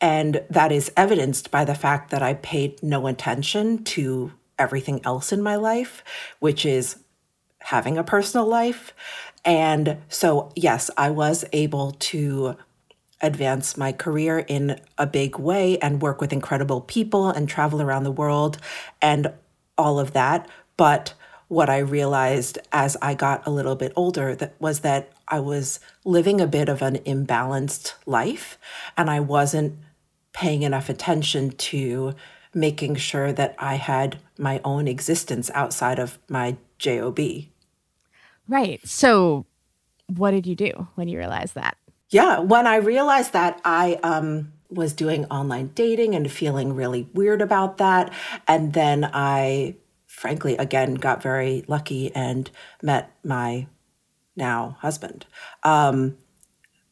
And 0.00 0.42
that 0.50 0.72
is 0.72 0.92
evidenced 0.96 1.50
by 1.50 1.64
the 1.64 1.74
fact 1.74 2.10
that 2.10 2.22
I 2.22 2.34
paid 2.34 2.82
no 2.82 3.06
attention 3.06 3.84
to 3.84 4.32
everything 4.58 5.00
else 5.04 5.32
in 5.32 5.42
my 5.42 5.56
life, 5.56 6.02
which 6.38 6.66
is 6.66 6.98
having 7.60 7.98
a 7.98 8.04
personal 8.04 8.46
life. 8.46 8.92
And 9.44 9.98
so, 10.08 10.52
yes, 10.56 10.90
I 10.96 11.10
was 11.10 11.44
able 11.52 11.92
to 11.92 12.56
advance 13.20 13.76
my 13.76 13.92
career 13.92 14.40
in 14.40 14.80
a 14.98 15.06
big 15.06 15.38
way 15.38 15.78
and 15.78 16.02
work 16.02 16.20
with 16.20 16.32
incredible 16.32 16.80
people 16.80 17.30
and 17.30 17.48
travel 17.48 17.80
around 17.80 18.04
the 18.04 18.12
world 18.12 18.58
and 19.00 19.32
all 19.78 19.98
of 19.98 20.12
that. 20.12 20.48
But 20.76 21.14
what 21.48 21.70
I 21.70 21.78
realized 21.78 22.58
as 22.72 22.96
I 23.00 23.14
got 23.14 23.46
a 23.46 23.50
little 23.50 23.76
bit 23.76 23.92
older 23.96 24.34
that 24.34 24.54
was 24.60 24.80
that 24.80 25.12
I 25.28 25.40
was 25.40 25.80
living 26.04 26.40
a 26.40 26.46
bit 26.46 26.68
of 26.68 26.82
an 26.82 26.96
imbalanced 26.98 27.94
life 28.04 28.58
and 28.96 29.08
I 29.08 29.20
wasn't 29.20 29.78
paying 30.32 30.62
enough 30.62 30.88
attention 30.88 31.50
to 31.50 32.14
making 32.52 32.96
sure 32.96 33.32
that 33.32 33.54
I 33.58 33.76
had 33.76 34.18
my 34.38 34.60
own 34.64 34.88
existence 34.88 35.50
outside 35.54 35.98
of 35.98 36.18
my 36.28 36.56
job. 36.78 37.18
Right. 38.48 38.86
So, 38.86 39.46
what 40.06 40.30
did 40.30 40.46
you 40.46 40.54
do 40.54 40.88
when 40.94 41.08
you 41.08 41.18
realized 41.18 41.54
that? 41.54 41.76
Yeah, 42.10 42.38
when 42.38 42.66
I 42.66 42.76
realized 42.76 43.32
that, 43.32 43.60
I 43.64 43.94
um, 44.02 44.52
was 44.70 44.92
doing 44.92 45.24
online 45.26 45.72
dating 45.74 46.14
and 46.14 46.30
feeling 46.30 46.74
really 46.74 47.08
weird 47.12 47.42
about 47.42 47.78
that. 47.78 48.12
And 48.46 48.72
then 48.72 49.08
I, 49.12 49.76
frankly, 50.06 50.56
again, 50.56 50.94
got 50.94 51.22
very 51.22 51.64
lucky 51.66 52.14
and 52.14 52.50
met 52.82 53.10
my 53.24 53.66
now 54.36 54.76
husband. 54.80 55.26
Um, 55.62 56.18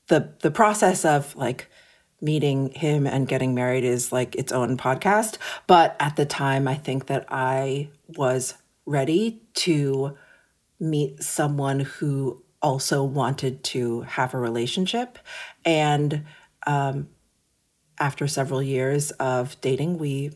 the 0.08 0.34
the 0.40 0.50
process 0.50 1.04
of 1.04 1.34
like 1.36 1.70
meeting 2.20 2.70
him 2.70 3.06
and 3.06 3.28
getting 3.28 3.54
married 3.54 3.84
is 3.84 4.12
like 4.12 4.34
its 4.34 4.52
own 4.52 4.76
podcast. 4.76 5.38
But 5.66 5.96
at 6.00 6.16
the 6.16 6.26
time, 6.26 6.66
I 6.66 6.74
think 6.74 7.06
that 7.06 7.26
I 7.28 7.90
was 8.08 8.54
ready 8.86 9.42
to 9.54 10.16
meet 10.80 11.22
someone 11.22 11.80
who 11.80 12.43
also 12.64 13.04
wanted 13.04 13.62
to 13.62 14.00
have 14.02 14.34
a 14.34 14.38
relationship. 14.38 15.18
And 15.64 16.24
um, 16.66 17.08
after 18.00 18.26
several 18.26 18.62
years 18.62 19.10
of 19.12 19.60
dating, 19.60 19.98
we 19.98 20.32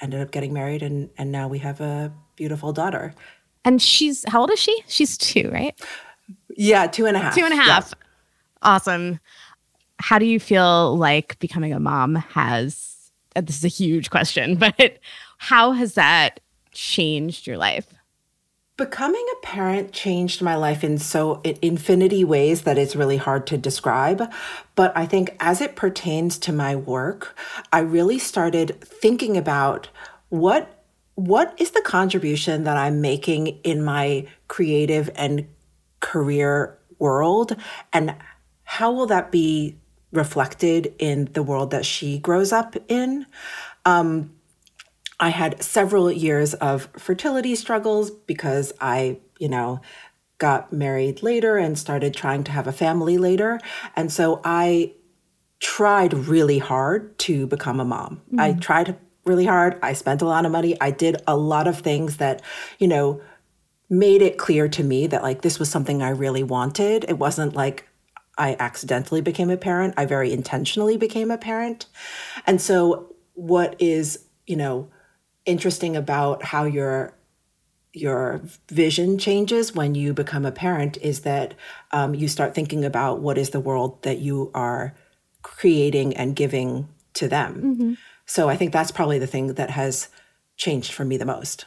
ended 0.00 0.20
up 0.20 0.30
getting 0.30 0.52
married, 0.52 0.82
and, 0.82 1.10
and 1.16 1.30
now 1.30 1.48
we 1.48 1.58
have 1.60 1.80
a 1.80 2.12
beautiful 2.34 2.72
daughter. 2.72 3.14
And 3.64 3.80
she's, 3.80 4.24
how 4.26 4.40
old 4.40 4.50
is 4.50 4.58
she? 4.58 4.82
She's 4.88 5.16
two, 5.16 5.50
right? 5.52 5.78
Yeah, 6.56 6.86
two 6.86 7.06
and 7.06 7.16
a 7.16 7.20
half. 7.20 7.34
Two 7.34 7.44
and 7.44 7.52
a 7.52 7.56
half. 7.56 7.94
Awesome 8.62 9.20
how 9.98 10.18
do 10.18 10.26
you 10.26 10.38
feel 10.38 10.96
like 10.96 11.38
becoming 11.38 11.72
a 11.72 11.80
mom 11.80 12.16
has 12.16 13.10
this 13.34 13.56
is 13.56 13.64
a 13.64 13.68
huge 13.68 14.10
question 14.10 14.56
but 14.78 14.98
how 15.38 15.72
has 15.72 15.94
that 15.94 16.40
changed 16.72 17.46
your 17.46 17.56
life 17.56 17.86
becoming 18.76 19.26
a 19.32 19.46
parent 19.46 19.92
changed 19.92 20.42
my 20.42 20.54
life 20.54 20.84
in 20.84 20.98
so 20.98 21.40
infinity 21.62 22.24
ways 22.24 22.62
that 22.62 22.76
it's 22.76 22.96
really 22.96 23.16
hard 23.16 23.46
to 23.46 23.56
describe 23.56 24.30
but 24.74 24.96
i 24.96 25.06
think 25.06 25.34
as 25.40 25.60
it 25.60 25.76
pertains 25.76 26.38
to 26.38 26.52
my 26.52 26.76
work 26.76 27.36
i 27.72 27.78
really 27.78 28.18
started 28.18 28.80
thinking 28.80 29.36
about 29.36 29.88
what 30.28 30.84
what 31.14 31.58
is 31.58 31.70
the 31.70 31.82
contribution 31.82 32.64
that 32.64 32.76
i'm 32.76 33.00
making 33.00 33.46
in 33.64 33.82
my 33.82 34.26
creative 34.48 35.10
and 35.14 35.46
career 36.00 36.78
world 36.98 37.56
and 37.92 38.14
how 38.64 38.92
will 38.92 39.06
that 39.06 39.32
be 39.32 39.76
reflected 40.12 40.94
in 40.98 41.28
the 41.32 41.42
world 41.42 41.70
that 41.70 41.84
she 41.84 42.18
grows 42.18 42.52
up 42.52 42.76
in. 42.88 43.26
Um, 43.84 44.32
I 45.18 45.30
had 45.30 45.62
several 45.62 46.10
years 46.10 46.54
of 46.54 46.88
fertility 46.96 47.54
struggles 47.54 48.10
because 48.10 48.72
I, 48.80 49.18
you 49.38 49.48
know, 49.48 49.80
got 50.38 50.72
married 50.72 51.22
later 51.22 51.56
and 51.56 51.78
started 51.78 52.12
trying 52.12 52.44
to 52.44 52.52
have 52.52 52.66
a 52.66 52.72
family 52.72 53.16
later. 53.16 53.58
And 53.94 54.12
so 54.12 54.40
I 54.44 54.92
tried 55.60 56.12
really 56.12 56.58
hard 56.58 57.18
to 57.20 57.46
become 57.46 57.80
a 57.80 57.84
mom. 57.84 58.20
Mm-hmm. 58.26 58.40
I 58.40 58.52
tried 58.54 58.96
really 59.24 59.46
hard. 59.46 59.78
I 59.82 59.94
spent 59.94 60.22
a 60.22 60.26
lot 60.26 60.44
of 60.44 60.52
money. 60.52 60.78
I 60.80 60.90
did 60.90 61.16
a 61.26 61.36
lot 61.36 61.66
of 61.66 61.80
things 61.80 62.18
that, 62.18 62.42
you 62.78 62.86
know, 62.86 63.20
made 63.88 64.20
it 64.20 64.36
clear 64.36 64.68
to 64.68 64.82
me 64.82 65.06
that 65.06 65.22
like 65.22 65.42
this 65.42 65.58
was 65.58 65.70
something 65.70 66.02
I 66.02 66.10
really 66.10 66.42
wanted. 66.42 67.04
It 67.08 67.18
wasn't 67.18 67.54
like 67.54 67.88
I 68.36 68.56
accidentally 68.58 69.20
became 69.20 69.48
a 69.48 69.56
parent. 69.56 69.94
I 69.96 70.04
very 70.04 70.32
intentionally 70.32 70.96
became 70.96 71.30
a 71.30 71.38
parent. 71.38 71.86
And 72.46 72.60
so 72.60 73.14
what 73.34 73.76
is, 73.78 74.26
you 74.46 74.56
know, 74.56 74.90
interesting 75.46 75.96
about 75.96 76.42
how 76.42 76.64
your 76.64 77.14
your 77.92 78.42
vision 78.68 79.16
changes 79.16 79.74
when 79.74 79.94
you 79.94 80.12
become 80.12 80.44
a 80.44 80.52
parent 80.52 80.98
is 81.00 81.20
that 81.20 81.54
um, 81.92 82.14
you 82.14 82.28
start 82.28 82.54
thinking 82.54 82.84
about 82.84 83.20
what 83.20 83.38
is 83.38 83.50
the 83.50 83.60
world 83.60 84.02
that 84.02 84.18
you 84.18 84.50
are 84.52 84.94
creating 85.42 86.14
and 86.14 86.36
giving 86.36 86.86
to 87.14 87.26
them. 87.26 87.54
Mm-hmm. 87.54 87.92
So 88.26 88.50
I 88.50 88.56
think 88.56 88.72
that's 88.72 88.90
probably 88.90 89.18
the 89.18 89.26
thing 89.26 89.54
that 89.54 89.70
has 89.70 90.08
changed 90.58 90.92
for 90.92 91.06
me 91.06 91.16
the 91.16 91.24
most. 91.24 91.64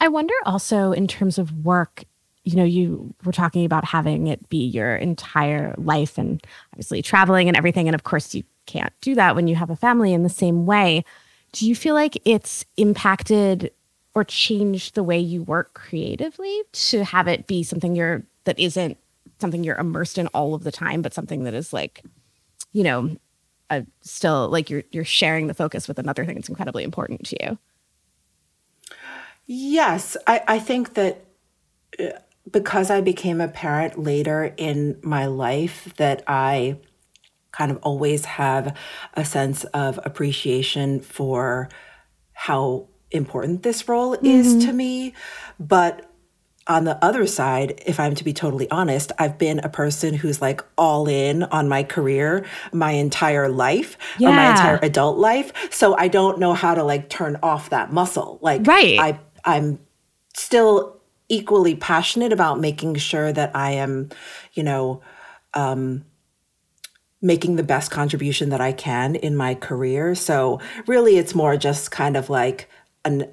I 0.00 0.08
wonder 0.08 0.34
also 0.44 0.92
in 0.92 1.06
terms 1.06 1.38
of 1.38 1.64
work, 1.64 2.04
you 2.44 2.56
know, 2.56 2.64
you 2.64 3.14
were 3.24 3.32
talking 3.32 3.64
about 3.64 3.86
having 3.86 4.26
it 4.26 4.46
be 4.50 4.66
your 4.66 4.96
entire 4.96 5.74
life 5.78 6.18
and 6.18 6.44
obviously 6.74 7.00
traveling 7.00 7.48
and 7.48 7.56
everything. 7.56 7.88
And 7.88 7.94
of 7.94 8.04
course, 8.04 8.34
you 8.34 8.42
can't 8.66 8.92
do 9.00 9.14
that 9.14 9.34
when 9.34 9.48
you 9.48 9.54
have 9.54 9.70
a 9.70 9.76
family 9.76 10.12
in 10.12 10.24
the 10.24 10.28
same 10.28 10.66
way. 10.66 11.04
Do 11.54 11.68
you 11.68 11.76
feel 11.76 11.94
like 11.94 12.20
it's 12.24 12.64
impacted 12.76 13.70
or 14.12 14.24
changed 14.24 14.96
the 14.96 15.04
way 15.04 15.18
you 15.18 15.44
work 15.44 15.74
creatively 15.74 16.62
to 16.72 17.04
have 17.04 17.28
it 17.28 17.46
be 17.46 17.62
something 17.62 17.94
you're 17.94 18.24
that 18.42 18.58
isn't 18.58 18.98
something 19.38 19.62
you're 19.62 19.78
immersed 19.78 20.18
in 20.18 20.26
all 20.28 20.54
of 20.54 20.64
the 20.64 20.72
time, 20.72 21.00
but 21.00 21.14
something 21.14 21.44
that 21.44 21.54
is 21.54 21.72
like, 21.72 22.02
you 22.72 22.82
know, 22.82 23.16
still 24.02 24.48
like 24.48 24.68
you're 24.68 24.82
you're 24.90 25.04
sharing 25.04 25.46
the 25.46 25.54
focus 25.54 25.86
with 25.86 25.98
another 25.98 26.24
thing 26.24 26.34
that's 26.34 26.48
incredibly 26.48 26.82
important 26.82 27.24
to 27.26 27.36
you. 27.40 27.58
Yes, 29.46 30.16
I, 30.26 30.42
I 30.48 30.58
think 30.58 30.94
that 30.94 31.24
uh, 32.00 32.18
because 32.50 32.90
I 32.90 33.00
became 33.00 33.40
a 33.40 33.48
parent 33.48 33.98
later 33.98 34.54
in 34.56 34.98
my 35.02 35.26
life, 35.26 35.94
that 35.98 36.24
I 36.26 36.78
kind 37.54 37.70
of 37.70 37.78
always 37.82 38.24
have 38.24 38.76
a 39.14 39.24
sense 39.24 39.62
of 39.64 40.00
appreciation 40.04 41.00
for 41.00 41.68
how 42.32 42.88
important 43.12 43.62
this 43.62 43.88
role 43.88 44.16
mm-hmm. 44.16 44.26
is 44.26 44.64
to 44.66 44.72
me. 44.72 45.14
But 45.60 46.10
on 46.66 46.84
the 46.84 47.02
other 47.04 47.26
side, 47.26 47.80
if 47.86 48.00
I'm 48.00 48.16
to 48.16 48.24
be 48.24 48.32
totally 48.32 48.68
honest, 48.70 49.12
I've 49.18 49.38
been 49.38 49.60
a 49.60 49.68
person 49.68 50.14
who's 50.14 50.42
like 50.42 50.62
all 50.76 51.06
in 51.08 51.44
on 51.44 51.68
my 51.68 51.84
career 51.84 52.44
my 52.72 52.90
entire 52.90 53.48
life 53.48 53.98
yeah. 54.18 54.30
or 54.30 54.32
my 54.32 54.50
entire 54.50 54.78
adult 54.82 55.18
life. 55.18 55.52
So 55.70 55.96
I 55.96 56.08
don't 56.08 56.40
know 56.40 56.54
how 56.54 56.74
to 56.74 56.82
like 56.82 57.08
turn 57.08 57.38
off 57.42 57.70
that 57.70 57.92
muscle. 57.92 58.38
Like 58.42 58.66
right. 58.66 58.98
I 58.98 59.20
I'm 59.44 59.78
still 60.34 61.00
equally 61.28 61.76
passionate 61.76 62.32
about 62.32 62.60
making 62.60 62.96
sure 62.96 63.32
that 63.32 63.54
I 63.54 63.72
am, 63.72 64.08
you 64.54 64.62
know, 64.62 65.02
um, 65.52 66.04
making 67.24 67.56
the 67.56 67.62
best 67.62 67.90
contribution 67.90 68.50
that 68.50 68.60
I 68.60 68.70
can 68.70 69.16
in 69.16 69.34
my 69.34 69.54
career. 69.54 70.14
So 70.14 70.60
really 70.86 71.16
it's 71.16 71.34
more 71.34 71.56
just 71.56 71.90
kind 71.90 72.16
of 72.16 72.28
like 72.28 72.68
an 73.04 73.26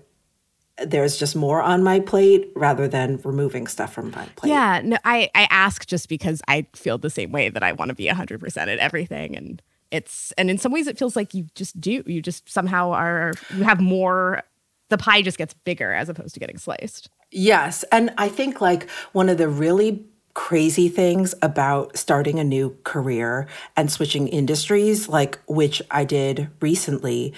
there's 0.77 1.17
just 1.17 1.35
more 1.35 1.61
on 1.61 1.83
my 1.83 1.99
plate 1.99 2.51
rather 2.55 2.87
than 2.87 3.19
removing 3.23 3.67
stuff 3.67 3.93
from 3.93 4.09
my 4.11 4.25
plate. 4.35 4.49
Yeah, 4.49 4.81
no, 4.83 4.97
I, 5.05 5.29
I 5.35 5.47
ask 5.51 5.85
just 5.85 6.09
because 6.09 6.41
I 6.47 6.65
feel 6.73 6.97
the 6.97 7.09
same 7.09 7.31
way 7.31 7.49
that 7.49 7.61
I 7.61 7.73
want 7.73 7.89
to 7.89 7.95
be 7.95 8.07
100% 8.07 8.57
at 8.57 8.69
everything. 8.69 9.35
And 9.35 9.61
it's, 9.91 10.31
and 10.39 10.49
in 10.49 10.57
some 10.57 10.71
ways 10.71 10.87
it 10.87 10.97
feels 10.97 11.15
like 11.15 11.35
you 11.35 11.45
just 11.53 11.79
do. 11.79 12.01
You 12.07 12.19
just 12.19 12.49
somehow 12.49 12.91
are, 12.91 13.33
you 13.55 13.63
have 13.63 13.79
more, 13.79 14.41
the 14.89 14.97
pie 14.97 15.21
just 15.21 15.37
gets 15.37 15.53
bigger 15.53 15.93
as 15.93 16.09
opposed 16.09 16.33
to 16.33 16.39
getting 16.39 16.57
sliced. 16.57 17.09
Yes. 17.29 17.83
And 17.91 18.11
I 18.17 18.29
think 18.29 18.59
like 18.59 18.89
one 19.11 19.29
of 19.29 19.37
the 19.37 19.49
really 19.49 20.03
crazy 20.41 20.89
things 20.89 21.35
about 21.43 21.95
starting 21.95 22.39
a 22.39 22.43
new 22.43 22.75
career 22.83 23.47
and 23.77 23.91
switching 23.91 24.27
industries, 24.27 25.07
like 25.07 25.39
which 25.45 25.83
I 25.91 26.03
did 26.03 26.49
recently, 26.59 27.35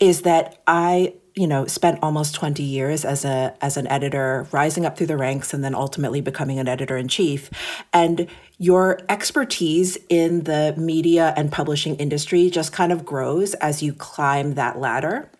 is 0.00 0.22
that 0.22 0.62
I 0.66 1.12
you 1.34 1.46
know 1.46 1.66
spent 1.66 1.98
almost 2.02 2.34
20 2.34 2.62
years 2.62 3.04
as 3.04 3.26
a 3.26 3.54
as 3.60 3.76
an 3.76 3.86
editor 3.88 4.46
rising 4.52 4.86
up 4.86 4.96
through 4.96 5.08
the 5.08 5.18
ranks 5.18 5.52
and 5.52 5.62
then 5.62 5.74
ultimately 5.74 6.22
becoming 6.22 6.58
an 6.58 6.66
editor 6.66 6.96
in 6.96 7.08
chief 7.08 7.50
and 7.92 8.26
your 8.56 9.00
expertise 9.10 9.98
in 10.08 10.44
the 10.44 10.72
media 10.78 11.34
and 11.36 11.52
publishing 11.52 11.94
industry 11.96 12.48
just 12.48 12.72
kind 12.72 12.90
of 12.90 13.04
grows 13.04 13.52
as 13.54 13.82
you 13.82 13.92
climb 13.92 14.54
that 14.54 14.78
ladder. 14.78 15.30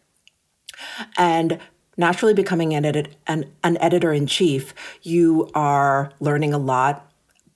And 1.16 1.58
naturally 1.97 2.35
becoming 2.35 2.75
an, 2.75 2.85
edit, 2.85 3.15
an, 3.26 3.50
an 3.62 3.76
editor 3.79 4.12
in 4.12 4.26
chief 4.26 4.75
you 5.03 5.50
are 5.55 6.12
learning 6.21 6.52
a 6.52 6.59
lot 6.59 7.11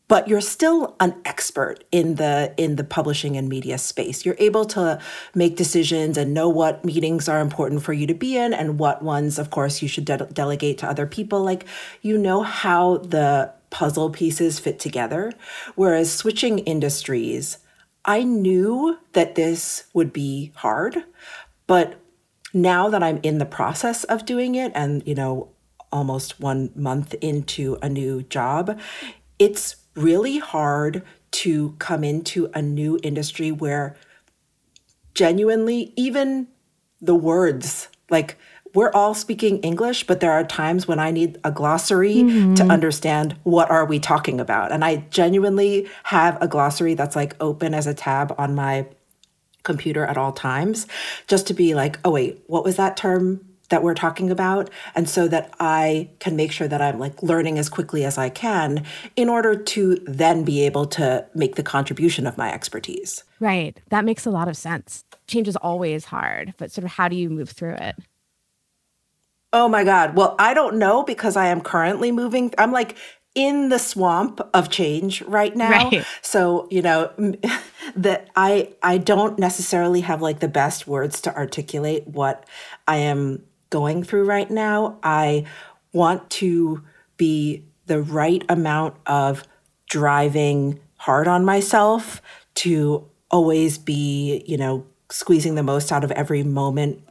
but 0.08 0.26
you're 0.26 0.40
still 0.40 0.96
an 0.98 1.14
expert 1.24 1.84
in 1.92 2.16
the 2.16 2.52
in 2.56 2.74
the 2.74 2.82
publishing 2.82 3.36
and 3.36 3.48
media 3.48 3.78
space. 3.78 4.26
You're 4.26 4.34
able 4.40 4.64
to 4.64 5.00
make 5.36 5.54
decisions 5.54 6.18
and 6.18 6.34
know 6.34 6.48
what 6.48 6.84
meetings 6.84 7.28
are 7.28 7.38
important 7.38 7.84
for 7.84 7.92
you 7.92 8.08
to 8.08 8.14
be 8.14 8.36
in 8.36 8.52
and 8.52 8.76
what 8.80 9.04
ones 9.04 9.38
of 9.38 9.50
course 9.50 9.82
you 9.82 9.86
should 9.86 10.06
de- 10.06 10.26
delegate 10.32 10.78
to 10.78 10.88
other 10.88 11.06
people. 11.06 11.44
Like 11.44 11.64
you 12.02 12.18
know 12.18 12.42
how 12.42 12.96
the 12.96 13.52
puzzle 13.70 14.10
pieces 14.10 14.58
fit 14.58 14.80
together. 14.80 15.32
Whereas 15.76 16.12
switching 16.12 16.58
industries 16.58 17.58
i 18.04 18.22
knew 18.22 18.98
that 19.12 19.34
this 19.34 19.84
would 19.92 20.12
be 20.12 20.52
hard 20.56 21.04
but 21.66 22.00
now 22.52 22.88
that 22.88 23.02
i'm 23.02 23.20
in 23.22 23.38
the 23.38 23.46
process 23.46 24.04
of 24.04 24.24
doing 24.24 24.54
it 24.54 24.72
and 24.74 25.06
you 25.06 25.14
know 25.14 25.48
almost 25.92 26.40
one 26.40 26.70
month 26.74 27.14
into 27.20 27.76
a 27.82 27.88
new 27.88 28.22
job 28.24 28.78
it's 29.38 29.76
really 29.94 30.38
hard 30.38 31.02
to 31.30 31.74
come 31.78 32.04
into 32.04 32.50
a 32.54 32.62
new 32.62 32.98
industry 33.02 33.50
where 33.50 33.96
genuinely 35.14 35.92
even 35.96 36.46
the 37.00 37.14
words 37.14 37.88
like 38.10 38.36
we're 38.74 38.92
all 38.92 39.14
speaking 39.14 39.58
english 39.60 40.06
but 40.06 40.20
there 40.20 40.30
are 40.30 40.44
times 40.44 40.86
when 40.86 40.98
i 40.98 41.10
need 41.10 41.38
a 41.42 41.50
glossary 41.50 42.16
mm-hmm. 42.16 42.54
to 42.54 42.64
understand 42.64 43.36
what 43.42 43.70
are 43.70 43.84
we 43.84 43.98
talking 43.98 44.38
about 44.40 44.70
and 44.70 44.84
i 44.84 44.96
genuinely 45.10 45.88
have 46.04 46.40
a 46.40 46.46
glossary 46.46 46.94
that's 46.94 47.16
like 47.16 47.34
open 47.40 47.74
as 47.74 47.86
a 47.86 47.94
tab 47.94 48.32
on 48.38 48.54
my 48.54 48.86
computer 49.62 50.04
at 50.04 50.16
all 50.16 50.32
times 50.32 50.86
just 51.26 51.46
to 51.46 51.54
be 51.54 51.74
like 51.74 51.98
oh 52.04 52.10
wait 52.10 52.42
what 52.46 52.64
was 52.64 52.76
that 52.76 52.96
term 52.96 53.40
that 53.70 53.82
we're 53.82 53.94
talking 53.94 54.30
about 54.30 54.68
and 54.94 55.08
so 55.08 55.26
that 55.28 55.52
I 55.58 56.10
can 56.18 56.36
make 56.36 56.52
sure 56.52 56.68
that 56.68 56.82
I'm 56.82 56.98
like 56.98 57.22
learning 57.22 57.58
as 57.58 57.68
quickly 57.68 58.04
as 58.04 58.18
I 58.18 58.28
can 58.28 58.84
in 59.16 59.28
order 59.28 59.56
to 59.56 59.96
then 60.06 60.44
be 60.44 60.66
able 60.66 60.86
to 60.86 61.24
make 61.34 61.54
the 61.54 61.62
contribution 61.62 62.26
of 62.26 62.36
my 62.36 62.52
expertise. 62.52 63.24
Right. 63.38 63.80
That 63.88 64.04
makes 64.04 64.26
a 64.26 64.30
lot 64.30 64.48
of 64.48 64.56
sense. 64.56 65.04
Change 65.26 65.48
is 65.48 65.56
always 65.56 66.04
hard, 66.04 66.52
but 66.58 66.70
sort 66.70 66.84
of 66.84 66.90
how 66.90 67.08
do 67.08 67.16
you 67.16 67.30
move 67.30 67.50
through 67.50 67.74
it? 67.74 67.96
Oh 69.52 69.68
my 69.68 69.82
God. 69.82 70.14
Well, 70.14 70.36
I 70.38 70.54
don't 70.54 70.76
know 70.76 71.02
because 71.02 71.36
I 71.36 71.46
am 71.46 71.60
currently 71.60 72.12
moving. 72.12 72.52
I'm 72.58 72.72
like 72.72 72.96
in 73.34 73.68
the 73.68 73.78
swamp 73.78 74.40
of 74.52 74.70
change 74.70 75.22
right 75.22 75.54
now. 75.54 75.70
Right. 75.70 76.04
So, 76.22 76.66
you 76.70 76.82
know, 76.82 77.12
that 77.96 78.28
I 78.36 78.70
I 78.82 78.98
don't 78.98 79.38
necessarily 79.38 80.00
have 80.02 80.20
like 80.22 80.40
the 80.40 80.48
best 80.48 80.86
words 80.86 81.20
to 81.22 81.36
articulate 81.36 82.06
what 82.08 82.46
I 82.86 82.96
am 82.96 83.44
going 83.70 84.02
through 84.02 84.24
right 84.24 84.50
now. 84.50 84.98
I 85.02 85.44
want 85.92 86.28
to 86.30 86.82
be 87.16 87.64
the 87.86 88.02
right 88.02 88.44
amount 88.48 88.96
of 89.06 89.44
driving 89.88 90.80
hard 90.96 91.26
on 91.28 91.44
myself 91.44 92.20
to 92.54 93.08
always 93.30 93.78
be, 93.78 94.44
you 94.46 94.56
know, 94.56 94.86
squeezing 95.10 95.54
the 95.54 95.62
most 95.62 95.90
out 95.90 96.04
of 96.04 96.10
every 96.12 96.42
moment. 96.42 97.02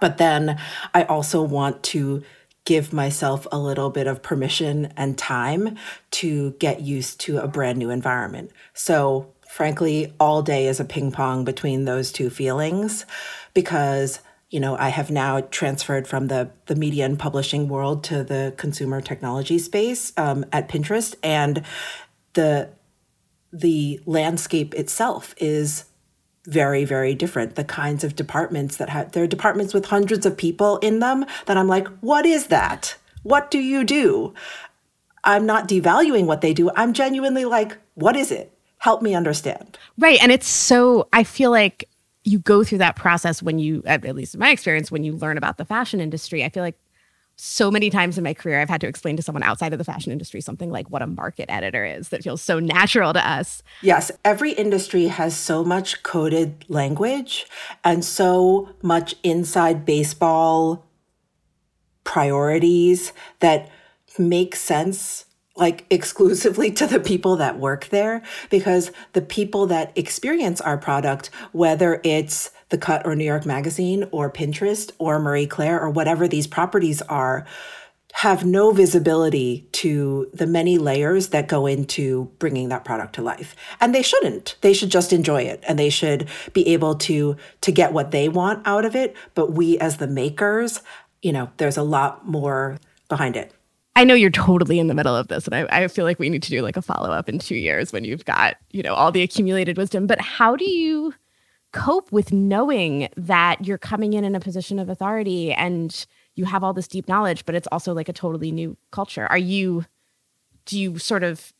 But 0.00 0.18
then 0.18 0.58
I 0.92 1.04
also 1.04 1.42
want 1.42 1.82
to 1.84 2.22
give 2.64 2.92
myself 2.92 3.46
a 3.52 3.58
little 3.58 3.90
bit 3.90 4.06
of 4.06 4.22
permission 4.22 4.92
and 4.96 5.18
time 5.18 5.76
to 6.10 6.52
get 6.52 6.80
used 6.80 7.20
to 7.20 7.38
a 7.38 7.48
brand 7.48 7.78
new 7.78 7.90
environment. 7.90 8.50
So, 8.72 9.32
frankly, 9.48 10.12
all 10.18 10.42
day 10.42 10.66
is 10.66 10.80
a 10.80 10.84
ping 10.84 11.12
pong 11.12 11.44
between 11.44 11.84
those 11.84 12.10
two 12.10 12.30
feelings 12.30 13.04
because 13.52 14.20
you 14.50 14.60
know, 14.60 14.76
I 14.76 14.90
have 14.90 15.10
now 15.10 15.40
transferred 15.40 16.06
from 16.06 16.28
the 16.28 16.48
the 16.66 16.76
media 16.76 17.06
and 17.06 17.18
publishing 17.18 17.68
world 17.68 18.04
to 18.04 18.22
the 18.22 18.54
consumer 18.56 19.00
technology 19.00 19.58
space 19.58 20.12
um, 20.16 20.44
at 20.52 20.68
Pinterest, 20.68 21.16
and 21.24 21.64
the 22.34 22.70
the 23.52 24.00
landscape 24.06 24.72
itself 24.74 25.34
is 25.38 25.86
very 26.46 26.84
very 26.84 27.14
different. 27.14 27.54
The 27.56 27.64
kinds 27.64 28.04
of 28.04 28.16
departments 28.16 28.76
that 28.76 28.88
have 28.88 29.12
there 29.12 29.24
are 29.24 29.28
departments 29.28 29.74
with 29.74 29.86
hundreds 29.86 30.26
of 30.26 30.36
people 30.36 30.78
in 30.78 30.98
them 30.98 31.24
that 31.46 31.56
i'm 31.56 31.68
like 31.68 31.88
what 32.00 32.26
is 32.26 32.48
that? 32.48 32.96
What 33.22 33.50
do 33.50 33.58
you 33.58 33.84
do? 33.84 34.34
I'm 35.22 35.46
not 35.46 35.68
devaluing 35.68 36.26
what 36.26 36.42
they 36.42 36.52
do. 36.52 36.70
I'm 36.76 36.92
genuinely 36.92 37.44
like 37.44 37.78
what 37.94 38.16
is 38.16 38.30
it? 38.30 38.52
Help 38.78 39.02
me 39.02 39.14
understand. 39.14 39.78
Right 39.98 40.18
and 40.22 40.30
it's 40.30 40.48
so 40.48 41.08
i 41.12 41.24
feel 41.24 41.50
like 41.50 41.88
you 42.24 42.38
go 42.38 42.64
through 42.64 42.78
that 42.78 42.96
process 42.96 43.42
when 43.42 43.58
you, 43.58 43.82
at 43.84 44.02
least 44.16 44.34
in 44.34 44.40
my 44.40 44.50
experience, 44.50 44.90
when 44.90 45.04
you 45.04 45.12
learn 45.12 45.36
about 45.36 45.58
the 45.58 45.64
fashion 45.64 46.00
industry. 46.00 46.42
I 46.42 46.48
feel 46.48 46.62
like 46.62 46.76
so 47.36 47.70
many 47.70 47.90
times 47.90 48.16
in 48.16 48.24
my 48.24 48.34
career, 48.34 48.60
I've 48.60 48.68
had 48.68 48.80
to 48.82 48.86
explain 48.86 49.16
to 49.16 49.22
someone 49.22 49.42
outside 49.42 49.72
of 49.72 49.78
the 49.78 49.84
fashion 49.84 50.12
industry 50.12 50.40
something 50.40 50.70
like 50.70 50.90
what 50.90 51.02
a 51.02 51.06
market 51.06 51.50
editor 51.50 51.84
is 51.84 52.10
that 52.10 52.22
feels 52.22 52.42
so 52.42 52.60
natural 52.60 53.12
to 53.12 53.28
us. 53.28 53.62
Yes, 53.82 54.10
every 54.24 54.52
industry 54.52 55.06
has 55.08 55.36
so 55.36 55.64
much 55.64 56.02
coded 56.02 56.64
language 56.68 57.46
and 57.82 58.04
so 58.04 58.68
much 58.82 59.14
inside 59.22 59.84
baseball 59.84 60.86
priorities 62.04 63.12
that 63.40 63.70
make 64.18 64.54
sense 64.54 65.24
like 65.56 65.86
exclusively 65.90 66.70
to 66.70 66.86
the 66.86 67.00
people 67.00 67.36
that 67.36 67.58
work 67.58 67.88
there 67.88 68.22
because 68.50 68.92
the 69.12 69.22
people 69.22 69.66
that 69.66 69.96
experience 69.96 70.60
our 70.60 70.78
product 70.78 71.30
whether 71.52 72.00
it's 72.04 72.50
The 72.70 72.78
Cut 72.78 73.06
or 73.06 73.14
New 73.14 73.24
York 73.24 73.46
Magazine 73.46 74.06
or 74.10 74.30
Pinterest 74.30 74.90
or 74.98 75.18
Marie 75.18 75.46
Claire 75.46 75.80
or 75.80 75.90
whatever 75.90 76.28
these 76.28 76.46
properties 76.46 77.02
are 77.02 77.46
have 78.14 78.44
no 78.44 78.70
visibility 78.70 79.66
to 79.72 80.30
the 80.32 80.46
many 80.46 80.78
layers 80.78 81.28
that 81.28 81.48
go 81.48 81.66
into 81.66 82.30
bringing 82.38 82.68
that 82.68 82.84
product 82.84 83.16
to 83.16 83.22
life. 83.22 83.56
And 83.80 83.92
they 83.92 84.02
shouldn't. 84.02 84.54
They 84.60 84.72
should 84.72 84.90
just 84.90 85.12
enjoy 85.12 85.42
it. 85.42 85.64
And 85.66 85.78
they 85.78 85.90
should 85.90 86.28
be 86.52 86.68
able 86.68 86.94
to 86.96 87.36
to 87.62 87.72
get 87.72 87.92
what 87.92 88.12
they 88.12 88.28
want 88.28 88.64
out 88.66 88.84
of 88.84 88.94
it. 88.94 89.16
But 89.34 89.52
we 89.52 89.78
as 89.78 89.96
the 89.96 90.06
makers 90.06 90.80
you 91.24 91.32
know 91.32 91.50
there's 91.56 91.76
a 91.76 91.82
lot 91.82 92.28
more 92.28 92.78
behind 93.08 93.36
it. 93.36 93.52
I 93.96 94.04
know 94.04 94.14
you're 94.14 94.30
totally 94.30 94.78
in 94.78 94.88
the 94.88 94.94
middle 94.94 95.14
of 95.14 95.28
this, 95.28 95.46
and 95.46 95.54
I, 95.54 95.84
I 95.84 95.88
feel 95.88 96.04
like 96.04 96.18
we 96.18 96.28
need 96.28 96.42
to 96.44 96.50
do 96.50 96.62
like 96.62 96.76
a 96.76 96.82
follow 96.82 97.10
up 97.10 97.28
in 97.28 97.38
two 97.38 97.54
years 97.54 97.92
when 97.92 98.04
you've 98.04 98.24
got, 98.24 98.56
you 98.72 98.82
know, 98.82 98.92
all 98.92 99.12
the 99.12 99.22
accumulated 99.22 99.76
wisdom. 99.76 100.06
But 100.06 100.20
how 100.20 100.56
do 100.56 100.68
you 100.68 101.14
cope 101.74 102.12
with 102.12 102.32
knowing 102.32 103.08
that 103.16 103.66
you're 103.66 103.76
coming 103.76 104.12
in 104.12 104.24
in 104.24 104.36
a 104.36 104.40
position 104.40 104.78
of 104.78 104.88
authority 104.88 105.52
and 105.52 106.06
you 106.36 106.44
have 106.44 106.62
all 106.62 106.72
this 106.72 106.86
deep 106.86 107.08
knowledge, 107.08 107.44
but 107.44 107.54
it's 107.54 107.66
also 107.72 107.92
like 107.92 108.08
a 108.08 108.12
totally 108.12 108.52
new 108.52 108.76
culture? 108.92 109.26
Are 109.26 109.38
you, 109.38 109.84
do 110.66 110.78
you 110.78 110.98
sort 110.98 111.24
of 111.24 111.52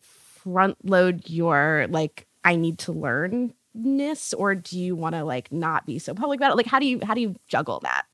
front 0.00 0.78
load 0.84 1.28
your 1.28 1.86
like, 1.90 2.26
I 2.44 2.56
need 2.56 2.78
to 2.80 2.92
learn 2.92 3.52
ness, 3.74 4.32
or 4.32 4.54
do 4.54 4.78
you 4.78 4.96
want 4.96 5.14
to 5.14 5.22
like 5.22 5.52
not 5.52 5.84
be 5.84 5.98
so 5.98 6.14
public 6.14 6.40
about 6.40 6.52
it? 6.52 6.56
Like, 6.56 6.66
how 6.66 6.78
do 6.78 6.86
you, 6.86 7.00
how 7.04 7.12
do 7.12 7.20
you 7.20 7.36
juggle 7.48 7.80
that? 7.80 8.06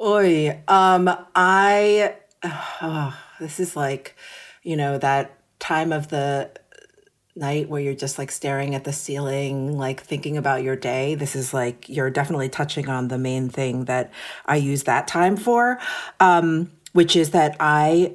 Oi, 0.00 0.60
um, 0.66 1.08
I, 1.36 2.16
oh, 2.42 3.16
this 3.40 3.60
is 3.60 3.76
like, 3.76 4.16
you 4.64 4.76
know, 4.76 4.98
that 4.98 5.38
time 5.60 5.92
of 5.92 6.08
the 6.08 6.50
night 7.38 7.68
where 7.68 7.80
you're 7.80 7.94
just 7.94 8.18
like 8.18 8.30
staring 8.30 8.74
at 8.74 8.84
the 8.84 8.92
ceiling, 8.92 9.78
like 9.78 10.02
thinking 10.02 10.36
about 10.36 10.62
your 10.62 10.76
day. 10.76 11.14
This 11.14 11.36
is 11.36 11.54
like, 11.54 11.88
you're 11.88 12.10
definitely 12.10 12.48
touching 12.48 12.88
on 12.88 13.08
the 13.08 13.18
main 13.18 13.48
thing 13.48 13.86
that 13.86 14.12
I 14.46 14.56
use 14.56 14.84
that 14.84 15.08
time 15.08 15.36
for, 15.36 15.78
um, 16.20 16.70
which 16.92 17.16
is 17.16 17.30
that 17.30 17.56
I 17.60 18.14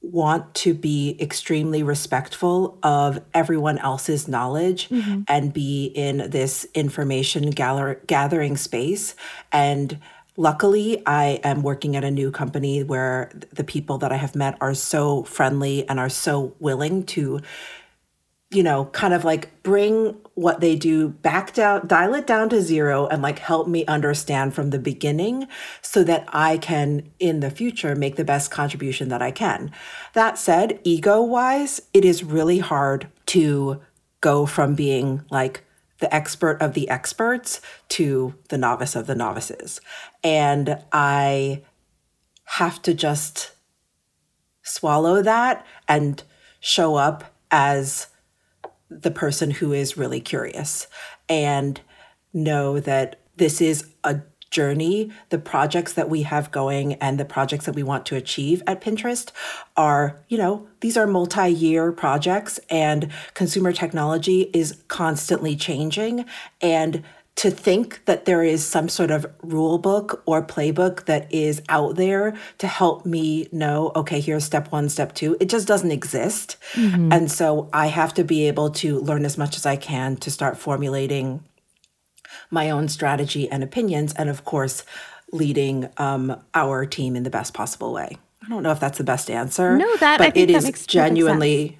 want 0.00 0.54
to 0.54 0.74
be 0.74 1.16
extremely 1.20 1.82
respectful 1.82 2.78
of 2.82 3.20
everyone 3.34 3.78
else's 3.78 4.28
knowledge 4.28 4.88
mm-hmm. 4.88 5.22
and 5.26 5.52
be 5.52 5.86
in 5.86 6.30
this 6.30 6.66
information 6.74 7.50
gather- 7.50 8.00
gathering 8.06 8.56
space 8.56 9.14
and 9.52 9.98
Luckily, 10.40 11.02
I 11.04 11.40
am 11.42 11.62
working 11.62 11.96
at 11.96 12.04
a 12.04 12.12
new 12.12 12.30
company 12.30 12.84
where 12.84 13.32
the 13.52 13.64
people 13.64 13.98
that 13.98 14.12
I 14.12 14.16
have 14.16 14.36
met 14.36 14.56
are 14.60 14.72
so 14.72 15.24
friendly 15.24 15.88
and 15.88 15.98
are 15.98 16.08
so 16.08 16.54
willing 16.60 17.02
to, 17.06 17.40
you 18.50 18.62
know, 18.62 18.86
kind 18.86 19.12
of 19.12 19.24
like 19.24 19.62
bring 19.62 20.16
what 20.34 20.60
they 20.60 20.74
do 20.74 21.10
back 21.10 21.52
down, 21.52 21.86
dial 21.86 22.14
it 22.14 22.26
down 22.26 22.48
to 22.48 22.62
zero, 22.62 23.06
and 23.08 23.20
like 23.20 23.38
help 23.38 23.68
me 23.68 23.84
understand 23.86 24.54
from 24.54 24.70
the 24.70 24.78
beginning 24.78 25.46
so 25.82 26.02
that 26.04 26.24
I 26.28 26.56
can 26.56 27.10
in 27.18 27.40
the 27.40 27.50
future 27.50 27.94
make 27.94 28.16
the 28.16 28.24
best 28.24 28.50
contribution 28.50 29.10
that 29.10 29.20
I 29.20 29.32
can. 29.32 29.70
That 30.14 30.38
said, 30.38 30.80
ego 30.82 31.20
wise, 31.20 31.82
it 31.92 32.04
is 32.04 32.24
really 32.24 32.58
hard 32.58 33.08
to 33.26 33.80
go 34.20 34.46
from 34.46 34.74
being 34.74 35.24
like, 35.30 35.64
the 35.98 36.14
expert 36.14 36.62
of 36.62 36.74
the 36.74 36.88
experts 36.88 37.60
to 37.88 38.34
the 38.50 38.58
novice 38.58 38.94
of 38.94 39.06
the 39.06 39.14
novices. 39.14 39.80
And 40.22 40.82
I 40.92 41.62
have 42.44 42.80
to 42.82 42.94
just 42.94 43.52
swallow 44.62 45.22
that 45.22 45.66
and 45.86 46.22
show 46.60 46.94
up 46.94 47.34
as 47.50 48.08
the 48.90 49.10
person 49.10 49.50
who 49.50 49.72
is 49.72 49.96
really 49.96 50.20
curious 50.20 50.86
and 51.28 51.80
know 52.32 52.80
that 52.80 53.20
this 53.36 53.60
is 53.60 53.88
a 54.04 54.20
journey, 54.50 55.10
the 55.28 55.38
projects 55.38 55.92
that 55.92 56.08
we 56.08 56.22
have 56.22 56.50
going 56.50 56.94
and 56.94 57.20
the 57.20 57.24
projects 57.24 57.66
that 57.66 57.74
we 57.74 57.82
want 57.82 58.06
to 58.06 58.16
achieve 58.16 58.62
at 58.66 58.80
Pinterest 58.80 59.30
are, 59.76 60.20
you 60.28 60.38
know, 60.38 60.66
these 60.80 60.96
are 60.96 61.06
multi 61.06 61.50
year 61.50 61.92
projects 61.92 62.58
and 62.70 63.10
consumer 63.34 63.72
technology 63.72 64.50
is 64.54 64.82
constantly 64.88 65.54
changing. 65.54 66.24
And 66.60 67.04
to 67.38 67.52
think 67.52 68.04
that 68.06 68.24
there 68.24 68.42
is 68.42 68.66
some 68.66 68.88
sort 68.88 69.12
of 69.12 69.24
rule 69.44 69.78
book 69.78 70.24
or 70.26 70.44
playbook 70.44 71.04
that 71.04 71.32
is 71.32 71.62
out 71.68 71.94
there 71.94 72.36
to 72.58 72.66
help 72.66 73.06
me 73.06 73.48
know, 73.52 73.92
okay, 73.94 74.18
here's 74.18 74.42
step 74.42 74.72
one, 74.72 74.88
step 74.88 75.14
two, 75.14 75.36
it 75.38 75.48
just 75.48 75.68
doesn't 75.68 75.92
exist. 75.92 76.56
Mm-hmm. 76.72 77.12
And 77.12 77.30
so 77.30 77.70
I 77.72 77.86
have 77.86 78.12
to 78.14 78.24
be 78.24 78.48
able 78.48 78.70
to 78.70 78.98
learn 78.98 79.24
as 79.24 79.38
much 79.38 79.56
as 79.56 79.64
I 79.64 79.76
can 79.76 80.16
to 80.16 80.32
start 80.32 80.58
formulating 80.58 81.44
my 82.50 82.70
own 82.70 82.88
strategy 82.88 83.48
and 83.48 83.62
opinions, 83.62 84.12
and 84.14 84.28
of 84.28 84.44
course, 84.44 84.84
leading 85.32 85.88
um, 85.96 86.42
our 86.54 86.86
team 86.86 87.14
in 87.14 87.22
the 87.22 87.30
best 87.30 87.54
possible 87.54 87.92
way. 87.92 88.18
I 88.44 88.48
don't 88.48 88.64
know 88.64 88.72
if 88.72 88.80
that's 88.80 88.98
the 88.98 89.04
best 89.04 89.30
answer. 89.30 89.76
No, 89.76 89.96
that 89.98 90.18
but 90.18 90.36
it 90.36 90.50
is 90.50 90.86
genuinely 90.86 91.78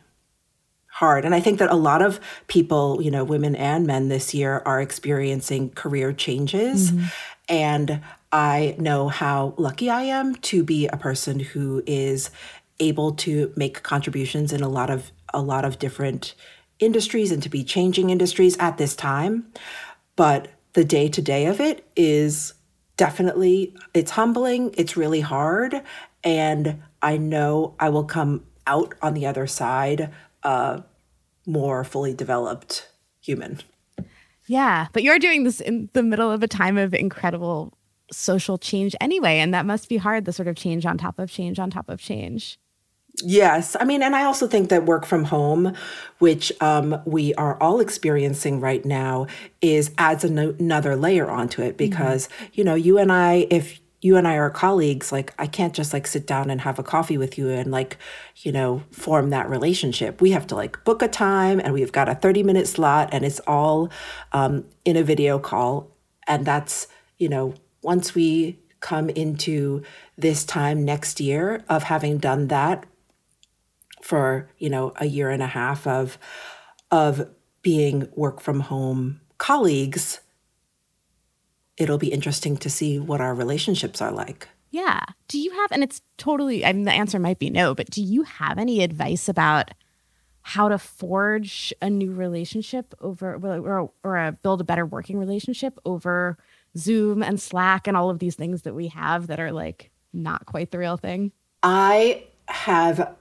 hard. 0.98 1.24
And 1.24 1.32
I 1.32 1.38
think 1.38 1.60
that 1.60 1.70
a 1.70 1.76
lot 1.76 2.02
of 2.02 2.18
people, 2.48 3.00
you 3.00 3.10
know, 3.10 3.22
women 3.22 3.54
and 3.54 3.86
men 3.86 4.08
this 4.08 4.34
year 4.34 4.62
are 4.66 4.80
experiencing 4.80 5.70
career 5.70 6.12
changes. 6.12 6.90
Mm-hmm. 6.90 7.06
And 7.48 8.00
I 8.32 8.74
know 8.78 9.08
how 9.08 9.54
lucky 9.56 9.90
I 9.90 10.02
am 10.02 10.34
to 10.34 10.64
be 10.64 10.88
a 10.88 10.96
person 10.96 11.38
who 11.38 11.84
is 11.86 12.30
able 12.80 13.12
to 13.12 13.52
make 13.54 13.84
contributions 13.84 14.52
in 14.52 14.60
a 14.60 14.68
lot 14.68 14.90
of 14.90 15.12
a 15.32 15.40
lot 15.40 15.64
of 15.64 15.78
different 15.78 16.34
industries 16.80 17.30
and 17.30 17.42
to 17.44 17.48
be 17.48 17.62
changing 17.62 18.10
industries 18.10 18.56
at 18.58 18.76
this 18.76 18.96
time. 18.96 19.46
But 20.16 20.48
the 20.72 20.84
day 20.84 21.08
to 21.08 21.22
day 21.22 21.46
of 21.46 21.60
it 21.60 21.88
is 21.94 22.54
definitely 22.96 23.72
it's 23.94 24.10
humbling 24.10 24.74
it's 24.76 24.96
really 24.96 25.20
hard 25.20 25.80
and 26.24 26.82
i 27.00 27.16
know 27.16 27.74
i 27.78 27.88
will 27.88 28.04
come 28.04 28.44
out 28.66 28.94
on 29.00 29.14
the 29.14 29.24
other 29.24 29.46
side 29.46 30.12
uh 30.42 30.80
more 31.46 31.84
fully 31.84 32.14
developed 32.14 32.88
human 33.20 33.60
yeah 34.46 34.86
but 34.92 35.02
you're 35.02 35.18
doing 35.18 35.44
this 35.44 35.60
in 35.60 35.88
the 35.92 36.02
middle 36.02 36.30
of 36.30 36.42
a 36.42 36.48
time 36.48 36.76
of 36.76 36.94
incredible 36.94 37.72
social 38.10 38.58
change 38.58 38.94
anyway 39.00 39.38
and 39.38 39.52
that 39.52 39.66
must 39.66 39.88
be 39.88 39.96
hard 39.96 40.24
the 40.24 40.32
sort 40.32 40.48
of 40.48 40.56
change 40.56 40.86
on 40.86 40.96
top 40.96 41.18
of 41.18 41.30
change 41.30 41.58
on 41.58 41.70
top 41.70 41.88
of 41.88 42.00
change 42.00 42.58
Yes. 43.22 43.76
I 43.80 43.84
mean, 43.84 44.02
and 44.02 44.14
I 44.14 44.24
also 44.24 44.46
think 44.46 44.68
that 44.68 44.84
work 44.84 45.04
from 45.04 45.24
home, 45.24 45.74
which 46.18 46.52
um, 46.60 47.00
we 47.04 47.34
are 47.34 47.60
all 47.60 47.80
experiencing 47.80 48.60
right 48.60 48.84
now, 48.84 49.26
is 49.60 49.90
adds 49.98 50.24
an- 50.24 50.38
another 50.38 50.94
layer 50.94 51.28
onto 51.28 51.62
it 51.62 51.76
because, 51.76 52.28
mm-hmm. 52.28 52.44
you 52.52 52.64
know, 52.64 52.74
you 52.74 52.98
and 52.98 53.10
I, 53.10 53.48
if 53.50 53.80
you 54.00 54.16
and 54.16 54.28
I 54.28 54.36
are 54.36 54.50
colleagues, 54.50 55.10
like 55.10 55.34
I 55.38 55.46
can't 55.46 55.74
just 55.74 55.92
like 55.92 56.06
sit 56.06 56.26
down 56.26 56.50
and 56.50 56.60
have 56.60 56.78
a 56.78 56.84
coffee 56.84 57.18
with 57.18 57.36
you 57.36 57.50
and 57.50 57.70
like, 57.70 57.98
you 58.36 58.52
know, 58.52 58.82
form 58.92 59.30
that 59.30 59.50
relationship. 59.50 60.20
We 60.20 60.30
have 60.30 60.46
to 60.48 60.54
like 60.54 60.84
book 60.84 61.02
a 61.02 61.08
time 61.08 61.60
and 61.60 61.72
we've 61.72 61.92
got 61.92 62.08
a 62.08 62.14
30 62.14 62.44
minute 62.44 62.68
slot 62.68 63.08
and 63.12 63.24
it's 63.24 63.40
all 63.40 63.90
um, 64.32 64.64
in 64.84 64.96
a 64.96 65.02
video 65.02 65.38
call. 65.38 65.90
And 66.28 66.46
that's, 66.46 66.86
you 67.18 67.28
know, 67.28 67.54
once 67.82 68.14
we 68.14 68.58
come 68.80 69.10
into 69.10 69.82
this 70.16 70.44
time 70.44 70.84
next 70.84 71.20
year 71.20 71.64
of 71.68 71.84
having 71.84 72.18
done 72.18 72.48
that 72.48 72.86
for 74.02 74.48
you 74.58 74.70
know 74.70 74.92
a 74.96 75.06
year 75.06 75.30
and 75.30 75.42
a 75.42 75.46
half 75.46 75.86
of 75.86 76.18
of 76.90 77.28
being 77.62 78.08
work 78.14 78.40
from 78.40 78.60
home 78.60 79.20
colleagues 79.36 80.20
it'll 81.78 81.98
be 81.98 82.12
interesting 82.12 82.56
to 82.58 82.70
see 82.70 82.98
what 82.98 83.20
our 83.20 83.34
relationships 83.34 84.02
are 84.02 84.12
like. 84.12 84.48
Yeah. 84.70 85.00
Do 85.28 85.38
you 85.38 85.50
have 85.52 85.72
and 85.72 85.82
it's 85.82 86.02
totally 86.18 86.64
i 86.64 86.72
mean 86.72 86.84
the 86.84 86.92
answer 86.92 87.18
might 87.18 87.38
be 87.38 87.50
no 87.50 87.74
but 87.74 87.90
do 87.90 88.02
you 88.02 88.22
have 88.22 88.58
any 88.58 88.82
advice 88.82 89.28
about 89.28 89.70
how 90.42 90.68
to 90.68 90.78
forge 90.78 91.74
a 91.82 91.90
new 91.90 92.12
relationship 92.12 92.94
over 93.00 93.34
or, 93.34 93.90
or 94.02 94.16
a, 94.16 94.32
build 94.32 94.60
a 94.60 94.64
better 94.64 94.86
working 94.86 95.18
relationship 95.18 95.78
over 95.84 96.38
zoom 96.76 97.22
and 97.22 97.40
slack 97.40 97.86
and 97.86 97.96
all 97.96 98.08
of 98.08 98.18
these 98.18 98.34
things 98.34 98.62
that 98.62 98.74
we 98.74 98.88
have 98.88 99.26
that 99.26 99.38
are 99.38 99.52
like 99.52 99.90
not 100.12 100.46
quite 100.46 100.70
the 100.70 100.78
real 100.78 100.96
thing? 100.96 101.32
I 101.62 102.24
have 102.46 103.14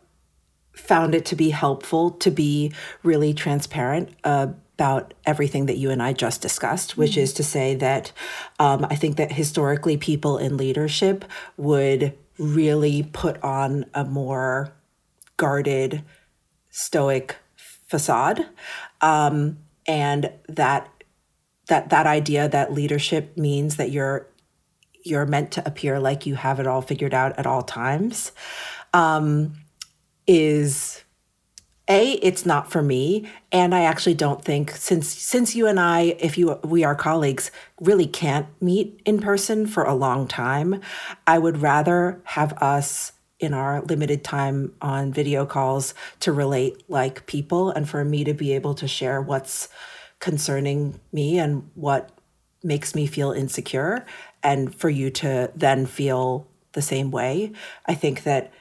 found 0.73 1.15
it 1.15 1.25
to 1.25 1.35
be 1.35 1.49
helpful 1.49 2.11
to 2.11 2.31
be 2.31 2.71
really 3.03 3.33
transparent 3.33 4.09
uh, 4.23 4.47
about 4.77 5.15
everything 5.25 5.65
that 5.65 5.77
you 5.77 5.89
and 5.89 6.03
I 6.03 6.13
just 6.13 6.39
discussed, 6.39 6.97
which 6.97 7.17
is 7.17 7.33
to 7.33 7.43
say 7.43 7.73
that 7.75 8.11
um, 8.59 8.85
I 8.91 8.95
think 8.95 9.17
that 9.17 9.31
historically 9.31 9.97
people 9.97 10.37
in 10.37 10.55
leadership 10.55 11.25
would 11.57 12.15
really 12.37 13.01
put 13.11 13.41
on 13.41 13.87
a 13.95 14.05
more 14.05 14.71
guarded, 15.35 16.03
stoic 16.69 17.37
facade. 17.55 18.45
Um, 19.01 19.57
and 19.87 20.31
that 20.47 20.89
that 21.65 21.89
that 21.89 22.05
idea 22.05 22.47
that 22.47 22.71
leadership 22.71 23.35
means 23.35 23.77
that 23.77 23.89
you're 23.89 24.27
you're 25.03 25.25
meant 25.25 25.51
to 25.53 25.67
appear 25.67 25.99
like 25.99 26.27
you 26.27 26.35
have 26.35 26.59
it 26.59 26.67
all 26.67 26.83
figured 26.83 27.15
out 27.15 27.37
at 27.39 27.47
all 27.47 27.63
times 27.63 28.31
um, 28.93 29.53
is 30.27 31.03
a 31.87 32.13
it's 32.13 32.45
not 32.45 32.71
for 32.71 32.81
me 32.81 33.29
and 33.51 33.73
i 33.73 33.81
actually 33.81 34.13
don't 34.13 34.43
think 34.43 34.71
since 34.71 35.07
since 35.07 35.55
you 35.55 35.67
and 35.67 35.79
i 35.79 36.15
if 36.19 36.37
you 36.37 36.59
we 36.63 36.83
are 36.83 36.95
colleagues 36.95 37.51
really 37.79 38.07
can't 38.07 38.47
meet 38.61 39.01
in 39.05 39.19
person 39.19 39.65
for 39.65 39.83
a 39.83 39.93
long 39.93 40.27
time 40.27 40.81
i 41.25 41.37
would 41.37 41.61
rather 41.61 42.21
have 42.25 42.53
us 42.61 43.13
in 43.39 43.53
our 43.53 43.81
limited 43.81 44.23
time 44.23 44.73
on 44.81 45.13
video 45.13 45.45
calls 45.45 45.93
to 46.19 46.31
relate 46.31 46.83
like 46.89 47.25
people 47.27 47.69
and 47.69 47.87
for 47.87 48.03
me 48.03 48.23
to 48.23 48.33
be 48.33 48.53
able 48.53 48.73
to 48.73 48.87
share 48.87 49.21
what's 49.21 49.69
concerning 50.19 50.99
me 51.11 51.37
and 51.37 51.69
what 51.75 52.17
makes 52.63 52.95
me 52.95 53.05
feel 53.05 53.31
insecure 53.31 54.05
and 54.43 54.73
for 54.73 54.89
you 54.89 55.09
to 55.09 55.51
then 55.55 55.85
feel 55.85 56.47
the 56.73 56.81
same 56.81 57.11
way. 57.11 57.51
I 57.85 57.93
think 57.95 58.23
that 58.23 58.51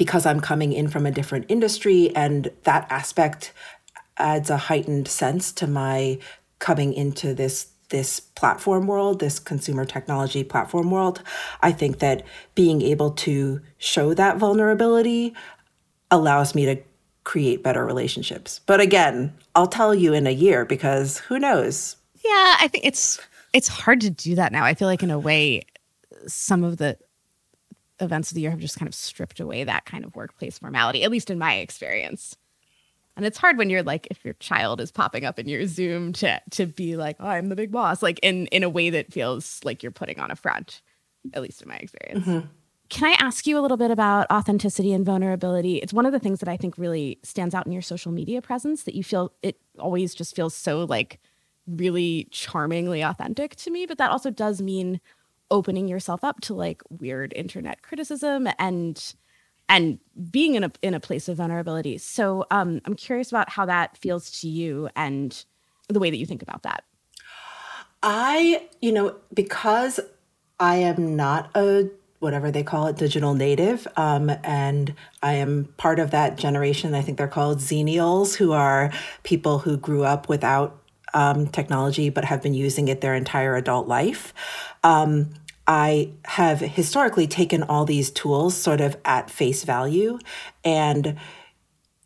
because 0.00 0.24
I'm 0.24 0.40
coming 0.40 0.72
in 0.72 0.88
from 0.88 1.04
a 1.04 1.10
different 1.10 1.44
industry 1.50 2.10
and 2.16 2.50
that 2.62 2.86
aspect 2.88 3.52
adds 4.16 4.48
a 4.48 4.56
heightened 4.56 5.06
sense 5.06 5.52
to 5.52 5.66
my 5.66 6.18
coming 6.58 6.94
into 6.94 7.34
this 7.34 7.66
this 7.90 8.18
platform 8.18 8.86
world, 8.86 9.20
this 9.20 9.38
consumer 9.38 9.84
technology 9.84 10.42
platform 10.42 10.90
world. 10.90 11.22
I 11.60 11.72
think 11.72 11.98
that 11.98 12.24
being 12.54 12.80
able 12.80 13.10
to 13.26 13.60
show 13.76 14.14
that 14.14 14.38
vulnerability 14.38 15.34
allows 16.10 16.54
me 16.54 16.64
to 16.64 16.76
create 17.24 17.62
better 17.62 17.84
relationships. 17.84 18.62
But 18.64 18.80
again, 18.80 19.34
I'll 19.54 19.66
tell 19.66 19.94
you 19.94 20.14
in 20.14 20.26
a 20.26 20.30
year 20.30 20.64
because 20.64 21.18
who 21.18 21.38
knows? 21.38 21.96
Yeah, 22.24 22.56
I 22.58 22.68
think 22.68 22.86
it's 22.86 23.20
it's 23.52 23.68
hard 23.68 24.00
to 24.00 24.08
do 24.08 24.36
that 24.36 24.50
now. 24.50 24.64
I 24.64 24.72
feel 24.72 24.88
like 24.88 25.02
in 25.02 25.10
a 25.10 25.18
way 25.18 25.60
some 26.26 26.64
of 26.64 26.78
the 26.78 26.96
events 28.00 28.30
of 28.30 28.34
the 28.34 28.42
year 28.42 28.50
have 28.50 28.60
just 28.60 28.78
kind 28.78 28.88
of 28.88 28.94
stripped 28.94 29.40
away 29.40 29.64
that 29.64 29.84
kind 29.84 30.04
of 30.04 30.16
workplace 30.16 30.58
formality, 30.58 31.04
at 31.04 31.10
least 31.10 31.30
in 31.30 31.38
my 31.38 31.56
experience. 31.56 32.36
And 33.16 33.26
it's 33.26 33.38
hard 33.38 33.58
when 33.58 33.68
you're 33.70 33.82
like, 33.82 34.06
if 34.10 34.24
your 34.24 34.34
child 34.34 34.80
is 34.80 34.90
popping 34.90 35.24
up 35.24 35.38
in 35.38 35.48
your 35.48 35.66
Zoom 35.66 36.12
to 36.14 36.40
to 36.52 36.66
be 36.66 36.96
like, 36.96 37.16
oh, 37.20 37.28
I'm 37.28 37.48
the 37.48 37.56
big 37.56 37.70
boss, 37.70 38.02
like 38.02 38.18
in 38.22 38.46
in 38.46 38.62
a 38.62 38.68
way 38.68 38.90
that 38.90 39.12
feels 39.12 39.60
like 39.64 39.82
you're 39.82 39.92
putting 39.92 40.18
on 40.18 40.30
a 40.30 40.36
front, 40.36 40.80
at 41.34 41.42
least 41.42 41.60
in 41.60 41.68
my 41.68 41.76
experience. 41.76 42.26
Mm-hmm. 42.26 42.46
Can 42.88 43.08
I 43.08 43.16
ask 43.20 43.46
you 43.46 43.56
a 43.56 43.60
little 43.62 43.76
bit 43.76 43.92
about 43.92 44.26
authenticity 44.32 44.92
and 44.92 45.06
vulnerability? 45.06 45.76
It's 45.76 45.92
one 45.92 46.06
of 46.06 46.12
the 46.12 46.18
things 46.18 46.40
that 46.40 46.48
I 46.48 46.56
think 46.56 46.76
really 46.76 47.20
stands 47.22 47.54
out 47.54 47.64
in 47.64 47.72
your 47.72 47.82
social 47.82 48.10
media 48.10 48.42
presence 48.42 48.82
that 48.82 48.94
you 48.94 49.04
feel 49.04 49.32
it 49.42 49.60
always 49.78 50.12
just 50.14 50.34
feels 50.34 50.54
so 50.54 50.84
like 50.84 51.20
really 51.68 52.26
charmingly 52.32 53.02
authentic 53.02 53.54
to 53.56 53.70
me, 53.70 53.86
but 53.86 53.98
that 53.98 54.10
also 54.10 54.30
does 54.30 54.60
mean 54.60 55.00
opening 55.50 55.88
yourself 55.88 56.24
up 56.24 56.40
to 56.40 56.54
like 56.54 56.82
weird 56.88 57.32
internet 57.34 57.82
criticism 57.82 58.48
and 58.58 59.14
and 59.68 59.98
being 60.30 60.56
in 60.56 60.64
a 60.64 60.72
in 60.82 60.94
a 60.94 61.00
place 61.00 61.28
of 61.28 61.36
vulnerability. 61.36 61.96
So 61.98 62.44
um, 62.50 62.80
I'm 62.84 62.94
curious 62.94 63.30
about 63.30 63.48
how 63.48 63.66
that 63.66 63.96
feels 63.96 64.30
to 64.40 64.48
you 64.48 64.88
and 64.96 65.44
the 65.88 66.00
way 66.00 66.10
that 66.10 66.16
you 66.16 66.26
think 66.26 66.42
about 66.42 66.64
that. 66.64 66.84
I, 68.02 68.68
you 68.80 68.92
know, 68.92 69.16
because 69.32 70.00
I 70.58 70.76
am 70.76 71.16
not 71.16 71.50
a 71.54 71.90
whatever 72.18 72.50
they 72.50 72.62
call 72.62 72.86
it, 72.86 72.96
digital 72.96 73.32
native, 73.32 73.88
um, 73.96 74.30
and 74.44 74.94
I 75.22 75.34
am 75.34 75.72
part 75.78 75.98
of 75.98 76.10
that 76.10 76.36
generation. 76.36 76.94
I 76.94 77.00
think 77.00 77.16
they're 77.16 77.26
called 77.26 77.58
Xennials, 77.58 78.36
who 78.36 78.52
are 78.52 78.92
people 79.22 79.58
who 79.58 79.78
grew 79.78 80.04
up 80.04 80.28
without 80.28 80.79
um, 81.14 81.46
technology 81.46 82.10
but 82.10 82.24
have 82.24 82.42
been 82.42 82.54
using 82.54 82.88
it 82.88 83.00
their 83.00 83.14
entire 83.14 83.56
adult 83.56 83.88
life. 83.88 84.32
Um, 84.82 85.30
I 85.66 86.12
have 86.24 86.60
historically 86.60 87.26
taken 87.26 87.62
all 87.62 87.84
these 87.84 88.10
tools 88.10 88.56
sort 88.56 88.80
of 88.80 88.96
at 89.04 89.30
face 89.30 89.62
value, 89.62 90.18
and 90.64 91.16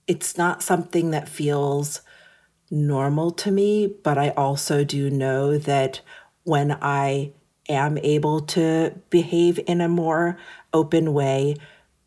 it's 0.07 0.37
not 0.37 0.63
something 0.63 1.13
that 1.13 1.29
feels 1.29 2.03
normal 2.71 3.31
to 3.31 3.51
me, 3.51 3.87
but 3.87 4.19
I 4.19 4.31
also 4.31 4.85
do 4.85 5.09
know 5.09 5.57
that 5.57 6.01
when 6.43 6.77
I 6.83 7.33
am 7.69 7.97
able 7.99 8.41
to 8.41 8.95
behave 9.11 9.59
in 9.67 9.81
a 9.81 9.89
more 9.89 10.37
open 10.73 11.15
way, 11.15 11.57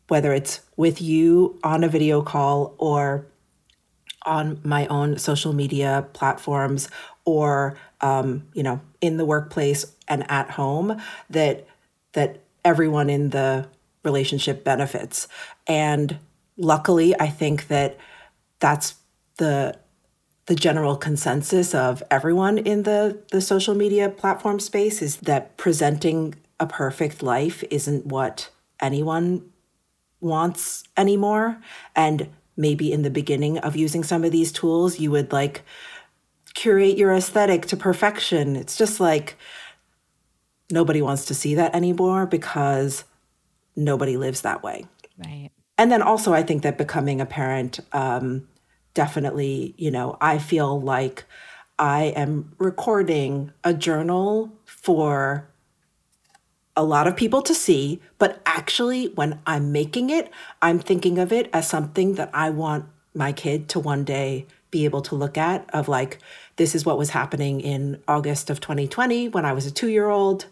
whether 0.08 0.32
it's 0.32 0.60
with 0.76 1.02
you 1.02 1.58
on 1.64 1.82
a 1.82 1.88
video 1.88 2.22
call 2.22 2.74
or 2.78 3.26
on 4.28 4.60
my 4.62 4.86
own 4.88 5.18
social 5.18 5.52
media 5.52 6.06
platforms 6.12 6.88
or 7.24 7.78
um, 8.00 8.46
you 8.54 8.62
know 8.62 8.80
in 9.00 9.16
the 9.16 9.24
workplace 9.24 9.86
and 10.06 10.30
at 10.30 10.50
home 10.50 11.00
that 11.30 11.66
that 12.12 12.40
everyone 12.64 13.08
in 13.10 13.30
the 13.30 13.66
relationship 14.04 14.64
benefits. 14.64 15.28
And 15.66 16.18
luckily 16.60 17.14
i 17.20 17.28
think 17.28 17.68
that 17.68 17.96
that's 18.58 18.96
the 19.36 19.78
the 20.46 20.54
general 20.54 20.96
consensus 20.96 21.74
of 21.74 22.02
everyone 22.10 22.58
in 22.58 22.82
the 22.82 23.22
the 23.30 23.40
social 23.40 23.74
media 23.74 24.08
platform 24.08 24.58
space 24.58 25.00
is 25.02 25.18
that 25.18 25.56
presenting 25.56 26.34
a 26.58 26.66
perfect 26.66 27.22
life 27.22 27.62
isn't 27.70 28.06
what 28.06 28.50
anyone 28.80 29.42
wants 30.20 30.84
anymore. 30.96 31.58
And 31.94 32.28
maybe 32.58 32.92
in 32.92 33.00
the 33.02 33.10
beginning 33.10 33.56
of 33.58 33.76
using 33.76 34.04
some 34.04 34.24
of 34.24 34.32
these 34.32 34.52
tools 34.52 35.00
you 35.00 35.10
would 35.10 35.32
like 35.32 35.62
curate 36.54 36.98
your 36.98 37.12
aesthetic 37.12 37.64
to 37.64 37.76
perfection 37.76 38.56
it's 38.56 38.76
just 38.76 39.00
like 39.00 39.36
nobody 40.70 41.02
wants 41.02 41.24
to 41.26 41.34
see 41.34 41.54
that 41.54 41.74
anymore 41.74 42.26
because 42.26 43.04
nobody 43.76 44.16
lives 44.16 44.42
that 44.42 44.62
way. 44.62 44.86
Right. 45.16 45.50
And 45.76 45.90
then 45.90 46.02
also, 46.02 46.34
I 46.34 46.42
think 46.42 46.62
that 46.62 46.76
becoming 46.76 47.20
a 47.20 47.26
parent 47.26 47.80
um, 47.92 48.48
definitely, 48.94 49.74
you 49.76 49.90
know, 49.90 50.16
I 50.20 50.38
feel 50.38 50.80
like 50.80 51.24
I 51.78 52.04
am 52.16 52.54
recording 52.58 53.52
a 53.62 53.72
journal 53.72 54.52
for 54.64 55.48
a 56.78 56.84
lot 56.84 57.08
of 57.08 57.16
people 57.16 57.42
to 57.42 57.52
see, 57.52 58.00
but 58.18 58.40
actually, 58.46 59.08
when 59.08 59.40
I'm 59.44 59.72
making 59.72 60.10
it, 60.10 60.30
I'm 60.62 60.78
thinking 60.78 61.18
of 61.18 61.32
it 61.32 61.50
as 61.52 61.68
something 61.68 62.14
that 62.14 62.30
I 62.32 62.50
want 62.50 62.86
my 63.14 63.32
kid 63.32 63.68
to 63.70 63.80
one 63.80 64.04
day 64.04 64.46
be 64.70 64.84
able 64.84 65.02
to 65.02 65.16
look 65.16 65.36
at 65.36 65.68
of 65.74 65.88
like 65.88 66.18
this 66.54 66.76
is 66.76 66.86
what 66.86 66.96
was 66.96 67.10
happening 67.10 67.60
in 67.60 68.00
August 68.06 68.48
of 68.48 68.60
2020 68.60 69.28
when 69.28 69.44
I 69.44 69.52
was 69.52 69.66
a 69.66 69.72
2-year-old 69.72 70.46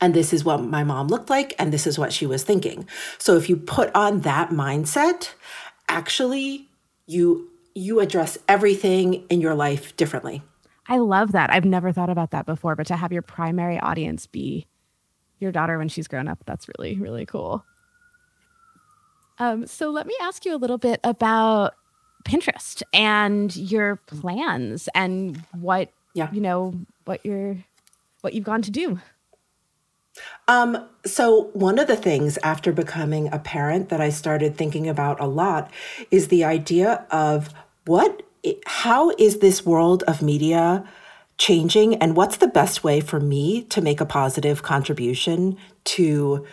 and 0.00 0.14
this 0.14 0.32
is 0.32 0.42
what 0.42 0.62
my 0.62 0.84
mom 0.84 1.08
looked 1.08 1.28
like 1.28 1.54
and 1.58 1.72
this 1.72 1.86
is 1.86 1.98
what 1.98 2.12
she 2.12 2.24
was 2.24 2.42
thinking. 2.44 2.88
So 3.18 3.36
if 3.36 3.50
you 3.50 3.56
put 3.56 3.94
on 3.94 4.20
that 4.20 4.50
mindset 4.50 5.34
actually 5.88 6.68
you 7.06 7.50
you 7.74 7.98
address 8.00 8.38
everything 8.48 9.26
in 9.28 9.40
your 9.40 9.56
life 9.56 9.96
differently. 9.96 10.40
I 10.86 10.98
love 10.98 11.32
that. 11.32 11.50
I've 11.50 11.64
never 11.64 11.90
thought 11.90 12.10
about 12.10 12.30
that 12.30 12.46
before 12.46 12.76
but 12.76 12.86
to 12.86 12.96
have 12.96 13.12
your 13.12 13.22
primary 13.22 13.78
audience 13.80 14.26
be 14.26 14.66
your 15.44 15.52
daughter 15.52 15.78
when 15.78 15.88
she's 15.88 16.08
grown 16.08 16.26
up. 16.26 16.40
That's 16.46 16.66
really 16.76 16.98
really 16.98 17.26
cool. 17.26 17.64
Um, 19.38 19.66
so 19.66 19.90
let 19.90 20.06
me 20.06 20.14
ask 20.20 20.44
you 20.44 20.54
a 20.54 20.58
little 20.58 20.78
bit 20.78 21.00
about 21.04 21.74
pinterest 22.24 22.82
and 22.92 23.54
your 23.54 23.96
plans 24.06 24.88
and 24.94 25.42
what 25.52 25.90
yeah. 26.14 26.30
you 26.32 26.40
know 26.40 26.74
what 27.04 27.24
you're 27.24 27.56
what 28.22 28.32
you've 28.34 28.44
gone 28.44 28.62
to 28.62 28.70
do. 28.70 28.98
Um, 30.46 30.88
so, 31.04 31.50
one 31.54 31.78
of 31.78 31.88
the 31.88 31.96
things 31.96 32.38
after 32.38 32.72
becoming 32.72 33.32
a 33.32 33.38
parent 33.38 33.88
that 33.88 34.00
I 34.00 34.10
started 34.10 34.56
thinking 34.56 34.88
about 34.88 35.20
a 35.20 35.26
lot 35.26 35.70
is 36.10 36.28
the 36.28 36.44
idea 36.44 37.04
of 37.10 37.52
what, 37.84 38.22
how 38.66 39.10
is 39.18 39.38
this 39.38 39.66
world 39.66 40.04
of 40.04 40.22
media 40.22 40.88
changing, 41.44 41.94
and 41.96 42.16
what's 42.16 42.38
the 42.38 42.48
best 42.48 42.82
way 42.82 43.02
for 43.02 43.20
me 43.20 43.64
to 43.64 43.82
make 43.82 44.00
a 44.00 44.06
positive 44.06 44.62
contribution 44.62 45.58
to 45.84 46.46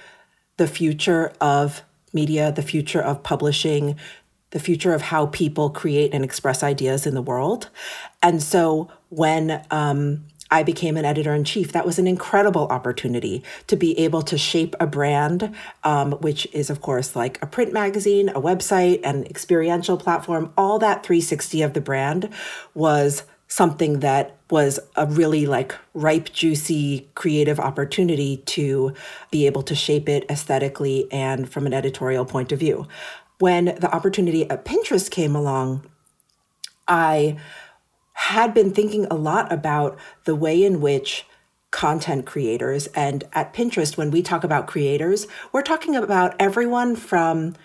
the 0.58 0.68
future 0.68 1.32
of 1.40 1.82
media, 2.12 2.52
the 2.52 2.62
future 2.62 3.02
of 3.02 3.24
publishing, 3.24 3.96
the 4.50 4.60
future 4.60 4.94
of 4.94 5.02
how 5.02 5.28
people 5.28 5.70
create 5.70 6.14
and 6.14 6.26
express 6.26 6.62
ideas 6.62 7.08
in 7.08 7.14
the 7.14 7.22
world. 7.22 7.70
And 8.22 8.44
so, 8.44 8.92
when 9.08 9.66
um, 9.72 10.26
I 10.54 10.64
became 10.64 10.98
an 10.98 11.06
editor 11.06 11.34
in 11.34 11.46
chief. 11.46 11.72
That 11.72 11.86
was 11.86 11.98
an 11.98 12.08
incredible 12.08 12.68
opportunity 12.68 13.42
to 13.68 13.78
be 13.78 13.98
able 13.98 14.22
to 14.24 14.38
shape 14.38 14.76
a 14.82 14.86
brand, 14.86 15.56
um, 15.86 16.12
which 16.20 16.46
is, 16.52 16.70
of 16.70 16.82
course, 16.82 17.16
like 17.16 17.42
a 17.42 17.48
print 17.48 17.72
magazine, 17.72 18.28
a 18.28 18.42
website, 18.42 19.00
an 19.06 19.24
experiential 19.28 19.96
platform. 19.96 20.52
All 20.58 20.78
that 20.80 21.04
360 21.06 21.62
of 21.62 21.72
the 21.72 21.80
brand 21.80 22.28
was 22.74 23.24
something 23.52 24.00
that 24.00 24.38
was 24.52 24.80
a 24.96 25.06
really 25.06 25.46
like 25.46 25.76
ripe, 25.94 26.32
juicy, 26.32 27.10
creative 27.16 27.60
opportunity 27.60 28.38
to 28.38 28.94
be 29.32 29.46
able 29.46 29.64
to 29.64 29.76
shape 29.76 30.10
it 30.10 30.26
aesthetically 30.30 31.12
and 31.12 31.50
from 31.50 31.66
an 31.66 31.74
editorial 31.74 32.26
point 32.26 32.52
of 32.52 32.60
view. 32.60 32.88
When 33.40 33.66
the 33.66 33.90
opportunity 33.94 34.50
at 34.50 34.66
Pinterest 34.66 35.10
came 35.10 35.36
along, 35.36 35.90
I 36.88 37.38
had 38.14 38.54
been 38.54 38.72
thinking 38.72 39.06
a 39.06 39.16
lot 39.16 39.52
about 39.52 39.98
the 40.26 40.36
way 40.36 40.64
in 40.64 40.82
which 40.82 41.26
content 41.72 42.26
creators 42.26 42.88
and 42.88 43.24
at 43.34 43.54
Pinterest 43.54 43.98
when 43.98 44.12
we 44.12 44.22
talk 44.22 44.44
about 44.44 44.68
creators 44.68 45.26
we're 45.54 45.62
talking 45.62 45.96
about 45.96 46.36
everyone 46.38 46.98
from 46.98 47.56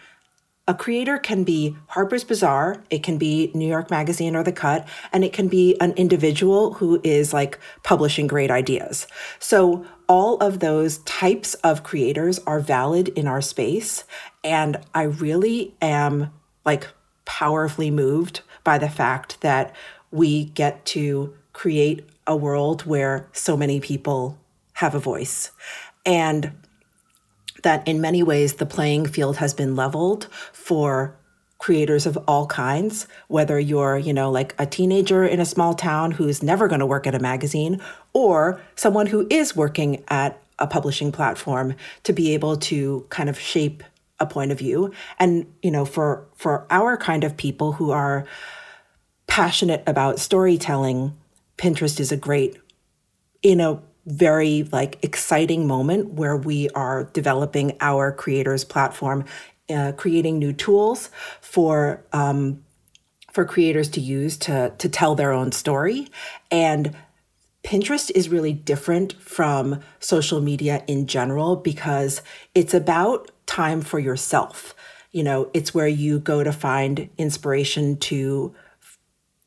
a 0.69 0.75
creator 0.75 1.19
can 1.19 1.45
be 1.45 1.77
Harper's 1.89 2.25
Bazaar, 2.25 2.83
it 2.91 3.03
can 3.03 3.19
be 3.19 3.53
New 3.55 3.69
York 3.69 3.91
Magazine 3.91 4.35
or 4.35 4.43
The 4.43 4.53
Cut, 4.53 4.87
and 5.13 5.23
it 5.23 5.33
can 5.33 5.47
be 5.47 5.77
an 5.81 5.93
individual 5.93 6.75
who 6.75 7.01
is 7.05 7.33
like 7.33 7.59
publishing 7.85 8.27
great 8.27 8.51
ideas. 8.51 9.07
So 9.39 9.87
all 10.09 10.39
of 10.39 10.59
those 10.59 10.99
types 10.99 11.55
of 11.55 11.85
creators 11.85 12.41
are 12.47 12.61
valid 12.61 13.09
in 13.09 13.27
our 13.29 13.41
space. 13.41 14.05
And 14.43 14.79
I 14.95 15.03
really 15.03 15.75
am 15.81 16.33
like 16.65 16.89
powerfully 17.25 17.91
moved 17.91 18.41
by 18.65 18.79
the 18.79 18.89
fact 18.89 19.41
that 19.43 19.75
we 20.11 20.47
get 20.47 20.85
to 20.87 21.35
create 21.53 22.09
a 22.27 22.37
world 22.37 22.87
where 22.87 23.29
so 23.33 23.57
many 23.57 23.81
people 23.81 24.39
have 24.75 24.95
a 24.95 25.01
voice. 25.01 25.53
And 26.05 26.53
that 27.67 27.87
in 27.87 28.01
many 28.01 28.23
ways 28.23 28.55
the 28.55 28.65
playing 28.65 29.07
field 29.07 29.39
has 29.39 29.53
been 29.53 29.75
leveled 29.75 30.29
for 30.53 31.17
creators 31.59 32.07
of 32.07 32.17
all 32.29 32.47
kinds 32.47 33.09
whether 33.27 33.59
you're 33.59 33.99
you 33.99 34.13
know 34.13 34.31
like 34.31 34.55
a 34.57 34.67
teenager 34.67 35.25
in 35.25 35.41
a 35.41 35.45
small 35.45 35.75
town 35.75 36.13
who's 36.13 36.45
never 36.45 36.69
going 36.69 36.79
to 36.79 36.87
work 36.87 37.09
at 37.09 37.15
a 37.15 37.19
magazine 37.19 37.81
or 38.13 38.61
someone 38.77 39.07
who 39.07 39.27
is 39.31 39.57
working 39.57 40.05
at 40.09 40.41
a 40.61 40.67
publishing 40.67 41.11
platform 41.11 41.75
to 42.05 42.13
be 42.13 42.35
able 42.35 42.57
to 42.57 43.05
kind 43.11 43.29
of 43.29 43.39
shape 43.39 43.83
a 44.21 44.27
point 44.27 44.53
of 44.53 44.59
view. 44.59 44.93
And 45.19 45.53
you 45.61 45.73
know 45.73 45.85
for 45.85 46.25
for 46.37 46.67
our 46.71 46.97
kind 46.97 47.25
of 47.25 47.37
people 47.37 47.73
who 47.73 47.91
are 47.91 48.27
passionate 49.27 49.83
about 49.87 50.21
storytelling 50.21 51.17
pinterest 51.59 51.99
is 51.99 52.13
a 52.13 52.17
great 52.17 52.57
you 53.43 53.57
a 53.57 53.83
very 54.07 54.63
like 54.73 55.03
exciting 55.03 55.67
moment 55.67 56.13
where 56.13 56.37
we 56.37 56.69
are 56.71 57.05
developing 57.13 57.77
our 57.81 58.13
creators 58.13 58.65
platform 58.65 59.25
uh, 59.69 59.93
creating 59.97 60.39
new 60.39 60.53
tools 60.53 61.11
for 61.41 62.05
um, 62.13 62.63
for 63.33 63.45
creators 63.45 63.89
to 63.91 64.01
use 64.01 64.37
to 64.37 64.73
to 64.79 64.89
tell 64.89 65.15
their 65.15 65.33
own 65.33 65.51
story 65.53 66.09
and 66.51 66.95
Pinterest 67.67 68.13
is 68.15 68.29
really 68.29 68.53
different 68.53 69.15
from 69.15 69.81
social 69.99 70.41
media 70.41 70.85
in 70.87 71.09
general 71.09 71.57
because 71.57 72.23
it's 72.55 72.73
about 72.73 73.33
time 73.47 73.81
for 73.81 73.99
yourself. 73.99 74.73
You 75.11 75.25
know, 75.25 75.51
it's 75.53 75.75
where 75.75 75.89
you 75.89 76.21
go 76.21 76.45
to 76.45 76.53
find 76.53 77.11
inspiration 77.19 77.97
to 77.97 78.55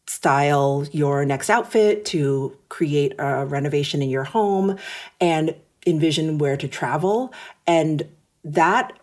style 0.10 0.88
your 0.92 1.24
next 1.24 1.52
outfit, 1.52 2.04
to 2.04 2.58
create 2.68 3.14
a 3.20 3.46
renovation 3.46 4.02
in 4.02 4.10
your 4.10 4.24
home, 4.24 4.76
and 5.22 5.54
envision 5.86 6.40
where 6.40 6.58
to 6.58 6.68
travel. 6.68 7.32
And 7.68 8.08
that 8.44 8.98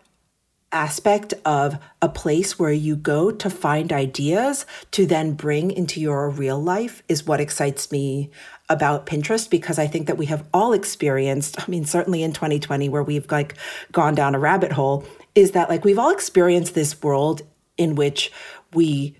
aspect 0.73 1.33
of 1.45 1.77
a 2.01 2.09
place 2.09 2.59
where 2.59 2.73
you 2.73 2.97
go 2.97 3.31
to 3.31 3.49
find 3.49 3.93
ideas 3.93 4.65
to 4.91 5.05
then 5.05 5.31
bring 5.31 5.71
into 5.71 6.01
your 6.01 6.29
real 6.29 6.61
life 6.61 7.01
is 7.07 7.25
what 7.25 7.39
excites 7.39 7.89
me 7.89 8.29
about 8.67 9.05
Pinterest 9.05 9.49
because 9.49 9.79
I 9.79 9.87
think 9.87 10.07
that 10.07 10.17
we 10.17 10.25
have 10.25 10.45
all 10.53 10.73
experienced, 10.73 11.57
I 11.57 11.71
mean 11.71 11.85
certainly 11.85 12.21
in 12.21 12.33
2020 12.33 12.89
where 12.89 13.01
we've 13.01 13.31
like 13.31 13.55
gone 13.93 14.13
down 14.13 14.35
a 14.35 14.39
rabbit 14.39 14.73
hole 14.73 15.05
is 15.35 15.51
that 15.51 15.69
like 15.69 15.85
we've 15.85 15.97
all 15.97 16.11
experienced 16.11 16.75
this 16.75 17.01
world 17.01 17.43
in 17.77 17.95
which 17.95 18.29
we 18.73 19.15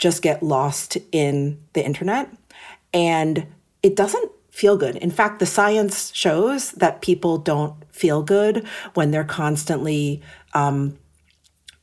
just 0.00 0.22
get 0.22 0.42
lost 0.42 0.96
in 1.12 1.62
the 1.74 1.84
internet 1.84 2.28
and 2.92 3.46
it 3.82 3.94
doesn't 3.94 4.32
feel 4.50 4.76
good. 4.76 4.96
In 4.96 5.10
fact, 5.10 5.38
the 5.38 5.46
science 5.46 6.12
shows 6.14 6.72
that 6.72 7.02
people 7.02 7.38
don't 7.38 7.74
feel 7.94 8.22
good 8.22 8.66
when 8.94 9.10
they're 9.12 9.22
constantly 9.22 10.22
um, 10.54 10.98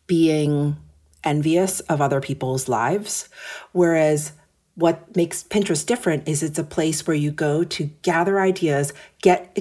being 0.08 0.76
envious 1.24 1.80
of 1.82 2.02
other 2.02 2.20
people's 2.20 2.68
lives. 2.68 3.30
Whereas 3.72 4.34
what 4.76 5.16
makes 5.16 5.44
Pinterest 5.44 5.86
different 5.86 6.28
is 6.28 6.44
it's 6.44 6.60
a 6.60 6.64
place 6.64 7.08
where 7.08 7.16
you 7.16 7.32
go 7.32 7.64
to 7.64 7.86
gather 8.02 8.40
ideas, 8.40 8.94
get 9.22 9.58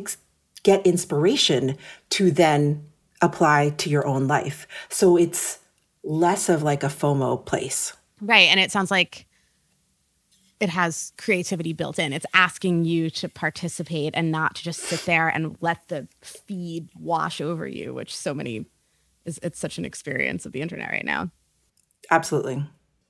get 0.62 0.84
inspiration 0.86 1.76
to 2.10 2.30
then 2.30 2.84
apply 3.22 3.70
to 3.70 3.88
your 3.88 4.06
own 4.06 4.26
life. 4.26 4.66
So 4.88 5.16
it's 5.16 5.60
less 6.02 6.48
of 6.48 6.62
like 6.62 6.82
a 6.82 6.88
FOMO 6.88 7.44
place. 7.46 7.95
Right. 8.20 8.48
And 8.48 8.58
it 8.58 8.70
sounds 8.70 8.90
like 8.90 9.26
it 10.58 10.70
has 10.70 11.12
creativity 11.18 11.72
built 11.72 11.98
in. 11.98 12.12
It's 12.12 12.26
asking 12.32 12.84
you 12.84 13.10
to 13.10 13.28
participate 13.28 14.14
and 14.14 14.32
not 14.32 14.54
to 14.56 14.62
just 14.62 14.80
sit 14.80 15.04
there 15.04 15.28
and 15.28 15.56
let 15.60 15.88
the 15.88 16.08
feed 16.22 16.88
wash 16.98 17.40
over 17.40 17.66
you, 17.66 17.92
which 17.92 18.16
so 18.16 18.32
many 18.32 18.66
is 19.24 19.38
it's 19.42 19.58
such 19.58 19.76
an 19.76 19.84
experience 19.84 20.46
of 20.46 20.52
the 20.52 20.62
internet 20.62 20.90
right 20.90 21.04
now. 21.04 21.30
Absolutely. 22.10 22.64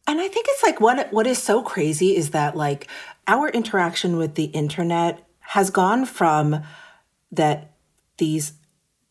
And 0.08 0.20
I 0.20 0.28
think 0.28 0.46
it's 0.48 0.62
like 0.62 0.80
what 0.80 1.12
what 1.12 1.26
is 1.26 1.40
so 1.40 1.62
crazy 1.62 2.16
is 2.16 2.30
that 2.30 2.56
like 2.56 2.88
our 3.28 3.48
interaction 3.48 4.16
with 4.16 4.34
the 4.34 4.44
internet 4.44 5.24
has 5.40 5.70
gone 5.70 6.04
from 6.04 6.62
that 7.30 7.72
these 8.18 8.54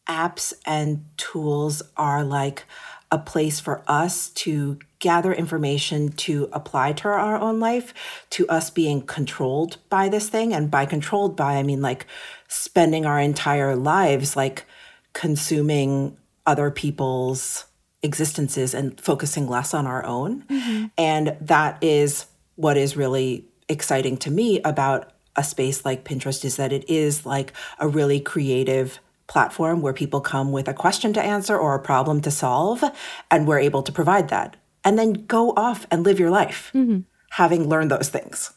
apps 0.08 0.53
and 0.65 1.05
tools 1.17 1.81
are 1.95 2.23
like 2.23 2.65
a 3.12 3.17
place 3.17 3.60
for 3.60 3.84
us 3.88 4.29
to 4.29 4.79
gather 5.05 5.31
information 5.31 6.11
to 6.11 6.49
apply 6.51 6.91
to 6.91 7.07
our 7.07 7.37
own 7.37 7.59
life 7.59 7.93
to 8.31 8.47
us 8.47 8.71
being 8.71 9.03
controlled 9.03 9.77
by 9.87 10.09
this 10.09 10.29
thing 10.29 10.51
and 10.51 10.71
by 10.71 10.83
controlled 10.83 11.35
by 11.35 11.57
i 11.57 11.61
mean 11.61 11.79
like 11.79 12.07
spending 12.47 13.05
our 13.05 13.19
entire 13.19 13.75
lives 13.75 14.35
like 14.35 14.65
consuming 15.13 16.17
other 16.47 16.71
people's 16.71 17.65
existences 18.01 18.73
and 18.73 18.99
focusing 18.99 19.47
less 19.47 19.75
on 19.75 19.85
our 19.85 20.03
own 20.07 20.41
mm-hmm. 20.41 20.85
and 20.97 21.37
that 21.39 21.77
is 21.83 22.25
what 22.55 22.75
is 22.75 22.97
really 22.97 23.45
exciting 23.69 24.17
to 24.17 24.31
me 24.31 24.59
about 24.61 25.11
a 25.35 25.43
space 25.43 25.85
like 25.85 26.03
pinterest 26.03 26.43
is 26.43 26.55
that 26.55 26.73
it 26.73 26.89
is 26.89 27.27
like 27.27 27.53
a 27.77 27.87
really 27.87 28.19
creative 28.19 28.99
platform 29.27 29.83
where 29.83 29.93
people 29.93 30.19
come 30.19 30.51
with 30.51 30.67
a 30.67 30.73
question 30.73 31.13
to 31.13 31.21
answer 31.21 31.55
or 31.55 31.75
a 31.75 31.79
problem 31.79 32.21
to 32.21 32.31
solve, 32.31 32.83
and 33.31 33.47
we're 33.47 33.59
able 33.59 33.81
to 33.83 33.91
provide 33.91 34.29
that. 34.29 34.55
And 34.85 34.97
then 34.97 35.13
go 35.13 35.51
off 35.57 35.87
and 35.91 36.03
live 36.03 36.19
your 36.19 36.29
life, 36.29 36.71
mm-hmm. 36.73 36.99
having 37.31 37.67
learned 37.67 37.91
those 37.91 38.09
things. 38.09 38.51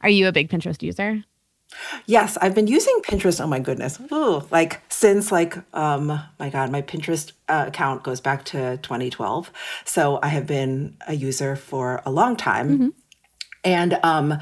Are 0.00 0.08
you 0.08 0.26
a 0.26 0.32
big 0.32 0.50
Pinterest 0.50 0.82
user? 0.82 1.22
Yes, 2.06 2.36
I've 2.40 2.54
been 2.54 2.66
using 2.66 3.00
Pinterest. 3.02 3.40
Oh 3.40 3.46
my 3.46 3.60
goodness, 3.60 4.00
Ooh, 4.12 4.42
like 4.50 4.80
since 4.88 5.30
like 5.30 5.56
um 5.74 6.06
my 6.38 6.50
god, 6.50 6.70
my 6.70 6.82
Pinterest 6.82 7.32
uh, 7.48 7.66
account 7.68 8.02
goes 8.02 8.20
back 8.20 8.44
to 8.46 8.78
2012. 8.78 9.52
So 9.84 10.18
I 10.22 10.28
have 10.28 10.46
been 10.46 10.96
a 11.06 11.14
user 11.14 11.54
for 11.54 12.02
a 12.04 12.10
long 12.10 12.36
time, 12.36 12.70
mm-hmm. 12.70 12.88
and 13.62 14.00
um, 14.02 14.38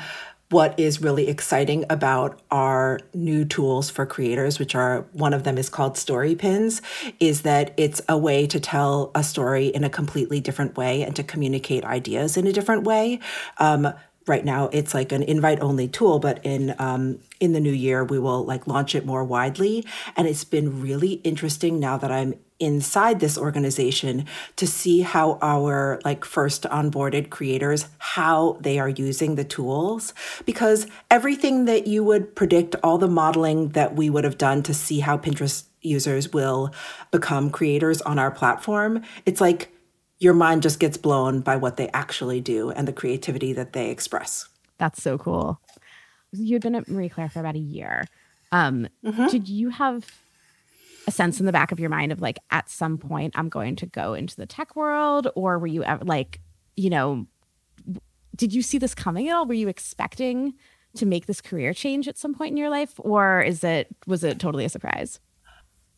what 0.51 0.79
is 0.79 1.03
really 1.03 1.29
exciting 1.29 1.85
about 1.91 2.41
our 2.51 3.01
new 3.13 3.45
tools 3.45 3.91
for 3.91 4.07
creators, 4.07 4.59
which 4.59 4.75
are 4.75 5.07
one 5.13 5.35
of 5.35 5.45
them 5.45 5.59
is 5.59 5.69
called 5.69 5.99
Story 5.99 6.35
Pins, 6.35 6.81
is 7.21 7.43
that 7.43 7.75
it's 7.77 8.01
a 8.09 8.17
way 8.17 8.47
to 8.47 8.59
tell 8.59 9.11
a 9.15 9.23
story 9.23 9.67
in 9.67 9.85
a 9.85 9.91
completely 9.91 10.41
different 10.41 10.77
way 10.77 11.03
and 11.03 11.15
to 11.17 11.23
communicate 11.23 11.85
ideas 11.85 12.37
in 12.37 12.47
a 12.47 12.53
different 12.53 12.85
way. 12.85 13.21
Um, 13.59 13.93
right 14.29 14.45
now 14.45 14.69
it's 14.73 14.95
like 14.95 15.13
an 15.13 15.23
invite 15.23 15.61
only 15.61 15.89
tool 15.89 16.19
but 16.19 16.45
in 16.45 16.75
um, 16.79 17.19
in 17.41 17.53
the 17.53 17.61
new 17.61 17.73
year 17.73 18.05
we 18.05 18.19
will 18.19 18.45
like 18.45 18.67
launch 18.67 18.95
it 18.95 19.07
more 19.07 19.25
widely. 19.25 19.85
And 20.17 20.27
it's 20.27 20.45
been 20.45 20.81
really 20.81 21.15
interesting 21.25 21.79
now 21.79 21.97
that 21.99 22.11
i'm 22.11 22.35
inside 22.61 23.21
this 23.21 23.39
organization 23.39 24.27
to 24.57 24.67
see 24.67 25.03
how 25.03 25.39
our 25.41 26.01
like 26.05 26.25
first 26.25 26.65
onboarded 26.65 27.31
creators 27.31 27.87
how 27.99 28.59
they 28.61 28.81
are 28.81 28.89
using 28.89 29.37
the 29.37 29.45
tools. 29.45 30.13
Because 30.45 30.89
everything 31.11 31.67
that 31.67 31.87
you 31.87 32.03
would 32.03 32.35
predict 32.35 32.75
all 32.83 32.99
the 32.99 33.07
modeling 33.07 33.69
that 33.71 33.95
we 33.95 34.11
would 34.11 34.25
have 34.25 34.39
done 34.39 34.65
to 34.65 34.75
see 34.75 34.99
how 35.01 35.17
Pinterest 35.17 35.65
users 35.83 36.33
will 36.33 36.73
become 37.13 37.51
creators 37.51 38.03
on 38.03 38.19
our 38.19 38.33
platform 38.33 39.01
it's 39.25 39.41
like 39.41 39.73
your 40.21 40.35
mind 40.35 40.63
just 40.63 40.81
gets 40.81 40.97
blown 40.97 41.41
by 41.41 41.57
what 41.57 41.77
they 41.77 41.89
actually 41.89 42.41
do 42.41 42.71
and 42.71 42.89
the 42.89 42.93
creativity 42.93 43.53
that 43.53 43.73
they 43.73 43.91
express. 43.91 44.49
That's 44.79 45.03
so 45.03 45.19
cool. 45.19 45.61
You'd 46.33 46.63
been 46.63 46.75
at 46.75 46.89
marie 46.89 47.09
claire 47.09 47.29
for 47.29 47.41
about 47.41 47.55
a 47.55 47.61
year. 47.61 48.05
Um, 48.51 48.89
mm-hmm. 49.05 49.29
did 49.29 49.49
you 49.49 49.71
have 49.71 50.07
a 51.07 51.11
sense 51.11 51.41
in 51.41 51.47
the 51.47 51.53
back 51.53 51.73
of 51.73 51.81
your 51.81 51.91
mind 51.91 52.13
of 52.13 52.21
like 52.21 52.39
at 52.51 52.69
some 52.69 52.99
point 52.99 53.35
I'm 53.37 53.49
going 53.49 53.77
to 53.77 53.87
go 53.87 54.15
into 54.15 54.37
the 54.37 54.47
tech 54.47 54.77
world? 54.77 55.29
Or 55.35 55.59
were 55.59 55.67
you 55.67 55.85
ever 55.85 56.05
like 56.05 56.41
you 56.77 56.91
know 56.91 57.27
did 58.37 58.55
you 58.55 58.63
see 58.63 58.79
this 58.79 58.95
coming 58.95 59.29
at 59.29 59.35
all? 59.35 59.47
Were 59.47 59.55
you 59.55 59.69
expecting 59.69 60.55
to 60.95 61.07
make 61.07 61.27
this 61.27 61.41
career 61.41 61.75
change 61.75 62.07
at 62.09 62.17
some 62.17 62.35
point 62.35 62.53
in 62.53 62.57
your 62.57 62.71
life? 62.71 62.95
Or 62.99 63.43
is 63.43 63.65
it 63.65 63.89
was 64.07 64.25
it 64.25 64.39
totally 64.39 64.65
a 64.65 64.69
surprise 64.69 65.21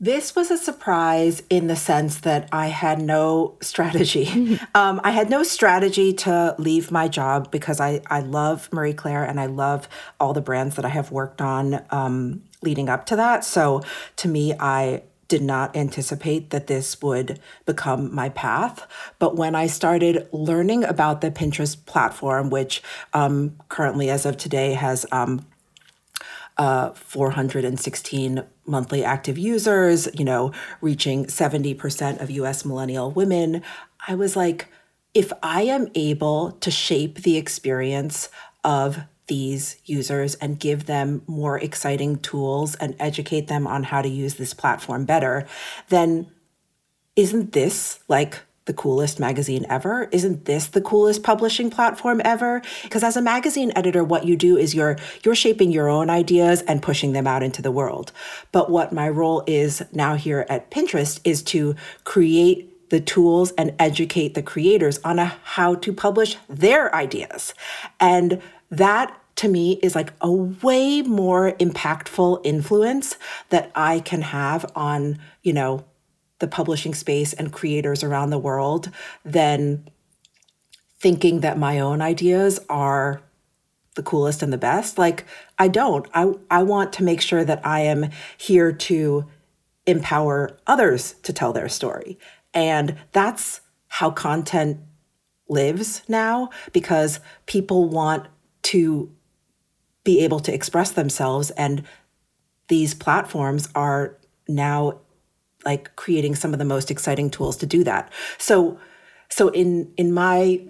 this 0.00 0.34
was 0.34 0.50
a 0.50 0.56
surprise 0.56 1.42
in 1.50 1.66
the 1.66 1.76
sense 1.76 2.20
that 2.20 2.48
I 2.50 2.68
had 2.68 3.02
no 3.02 3.58
strategy. 3.60 4.58
um, 4.74 5.00
I 5.04 5.10
had 5.10 5.28
no 5.28 5.42
strategy 5.42 6.14
to 6.14 6.54
leave 6.58 6.90
my 6.90 7.06
job 7.06 7.50
because 7.50 7.80
I, 7.80 8.00
I 8.06 8.20
love 8.20 8.72
Marie 8.72 8.94
Claire 8.94 9.24
and 9.24 9.38
I 9.38 9.46
love 9.46 9.88
all 10.18 10.32
the 10.32 10.40
brands 10.40 10.76
that 10.76 10.86
I 10.86 10.88
have 10.88 11.12
worked 11.12 11.42
on 11.42 11.84
um, 11.90 12.42
leading 12.62 12.88
up 12.88 13.04
to 13.06 13.16
that. 13.16 13.44
So 13.44 13.82
to 14.16 14.28
me, 14.28 14.54
I 14.58 15.02
did 15.28 15.42
not 15.42 15.76
anticipate 15.76 16.50
that 16.50 16.66
this 16.66 17.00
would 17.02 17.38
become 17.66 18.12
my 18.12 18.30
path. 18.30 18.86
But 19.18 19.36
when 19.36 19.54
I 19.54 19.66
started 19.66 20.28
learning 20.32 20.82
about 20.82 21.20
the 21.20 21.30
Pinterest 21.30 21.76
platform, 21.86 22.50
which 22.50 22.82
um, 23.12 23.56
currently, 23.68 24.10
as 24.10 24.26
of 24.26 24.38
today, 24.38 24.72
has 24.72 25.06
um, 25.12 25.46
uh, 26.58 26.90
416 26.92 28.42
monthly 28.70 29.04
active 29.04 29.36
users, 29.36 30.08
you 30.14 30.24
know, 30.24 30.52
reaching 30.80 31.26
70% 31.26 32.22
of 32.22 32.30
US 32.30 32.64
millennial 32.64 33.10
women, 33.10 33.62
I 34.06 34.14
was 34.14 34.36
like, 34.36 34.68
if 35.12 35.32
I 35.42 35.62
am 35.62 35.88
able 35.94 36.52
to 36.52 36.70
shape 36.70 37.22
the 37.22 37.36
experience 37.36 38.28
of 38.64 39.00
these 39.26 39.76
users 39.84 40.34
and 40.36 40.58
give 40.58 40.86
them 40.86 41.22
more 41.26 41.58
exciting 41.58 42.18
tools 42.18 42.74
and 42.76 42.96
educate 42.98 43.46
them 43.48 43.66
on 43.66 43.84
how 43.84 44.02
to 44.02 44.08
use 44.08 44.34
this 44.34 44.54
platform 44.54 45.04
better, 45.04 45.46
then 45.88 46.30
isn't 47.16 47.52
this 47.52 48.00
like 48.08 48.40
the 48.70 48.74
coolest 48.74 49.18
magazine 49.18 49.66
ever? 49.68 50.08
Isn't 50.12 50.44
this 50.44 50.68
the 50.68 50.80
coolest 50.80 51.24
publishing 51.24 51.70
platform 51.70 52.22
ever? 52.24 52.62
Because 52.84 53.02
as 53.02 53.16
a 53.16 53.20
magazine 53.20 53.72
editor, 53.74 54.04
what 54.04 54.24
you 54.24 54.36
do 54.36 54.56
is 54.56 54.76
you're 54.76 54.96
you're 55.24 55.34
shaping 55.34 55.72
your 55.72 55.88
own 55.88 56.08
ideas 56.08 56.62
and 56.62 56.80
pushing 56.80 57.12
them 57.12 57.26
out 57.26 57.42
into 57.42 57.62
the 57.62 57.72
world. 57.72 58.12
But 58.52 58.70
what 58.70 58.92
my 58.92 59.08
role 59.08 59.42
is 59.48 59.82
now 59.92 60.14
here 60.14 60.46
at 60.48 60.70
Pinterest 60.70 61.18
is 61.24 61.42
to 61.54 61.74
create 62.04 62.88
the 62.90 63.00
tools 63.00 63.50
and 63.58 63.74
educate 63.80 64.34
the 64.34 64.42
creators 64.42 65.00
on 65.02 65.18
a, 65.18 65.24
how 65.42 65.74
to 65.74 65.92
publish 65.92 66.36
their 66.48 66.94
ideas. 66.94 67.54
And 67.98 68.40
that 68.70 69.16
to 69.36 69.48
me 69.48 69.80
is 69.82 69.96
like 69.96 70.12
a 70.20 70.30
way 70.30 71.02
more 71.02 71.52
impactful 71.52 72.40
influence 72.44 73.16
that 73.48 73.72
I 73.74 73.98
can 73.98 74.22
have 74.22 74.70
on, 74.76 75.18
you 75.42 75.52
know, 75.52 75.84
the 76.40 76.48
publishing 76.48 76.94
space 76.94 77.32
and 77.32 77.52
creators 77.52 78.02
around 78.02 78.30
the 78.30 78.38
world 78.38 78.90
than 79.24 79.88
thinking 80.98 81.40
that 81.40 81.58
my 81.58 81.78
own 81.78 82.02
ideas 82.02 82.60
are 82.68 83.22
the 83.94 84.02
coolest 84.02 84.42
and 84.42 84.52
the 84.52 84.58
best. 84.58 84.98
Like 84.98 85.24
I 85.58 85.68
don't. 85.68 86.06
I 86.14 86.32
I 86.50 86.62
want 86.62 86.92
to 86.94 87.04
make 87.04 87.20
sure 87.20 87.44
that 87.44 87.64
I 87.64 87.80
am 87.80 88.10
here 88.36 88.72
to 88.72 89.26
empower 89.86 90.58
others 90.66 91.14
to 91.22 91.32
tell 91.32 91.52
their 91.52 91.68
story. 91.68 92.18
And 92.52 92.96
that's 93.12 93.60
how 93.88 94.10
content 94.10 94.78
lives 95.48 96.02
now 96.08 96.50
because 96.72 97.20
people 97.46 97.88
want 97.88 98.28
to 98.62 99.10
be 100.04 100.20
able 100.20 100.40
to 100.40 100.54
express 100.54 100.92
themselves 100.92 101.50
and 101.50 101.84
these 102.68 102.94
platforms 102.94 103.68
are 103.74 104.16
now 104.48 105.00
like 105.64 105.94
creating 105.96 106.34
some 106.34 106.52
of 106.52 106.58
the 106.58 106.64
most 106.64 106.90
exciting 106.90 107.30
tools 107.30 107.56
to 107.58 107.66
do 107.66 107.84
that. 107.84 108.12
So 108.38 108.78
so 109.28 109.48
in 109.48 109.92
in 109.96 110.12
my 110.12 110.60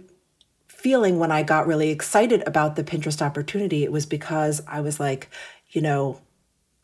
feeling 0.69 1.19
when 1.19 1.31
i 1.31 1.43
got 1.43 1.67
really 1.67 1.91
excited 1.91 2.43
about 2.47 2.75
the 2.75 2.83
pinterest 2.83 3.21
opportunity 3.21 3.85
it 3.85 3.93
was 3.93 4.07
because 4.07 4.63
i 4.67 4.81
was 4.81 4.99
like 4.99 5.29
you 5.73 5.83
know 5.83 6.19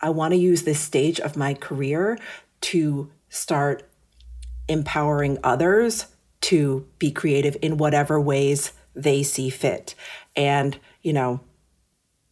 i 0.02 0.10
want 0.10 0.32
to 0.32 0.36
use 0.36 0.64
this 0.64 0.78
stage 0.78 1.18
of 1.18 1.34
my 1.34 1.54
career 1.54 2.18
to 2.60 3.10
start 3.30 3.88
empowering 4.68 5.38
others 5.42 6.06
to 6.40 6.86
be 6.98 7.10
creative 7.10 7.56
in 7.62 7.76
whatever 7.76 8.20
ways 8.20 8.72
they 8.94 9.22
see 9.22 9.50
fit. 9.50 9.94
And 10.34 10.78
you 11.02 11.12
know 11.12 11.40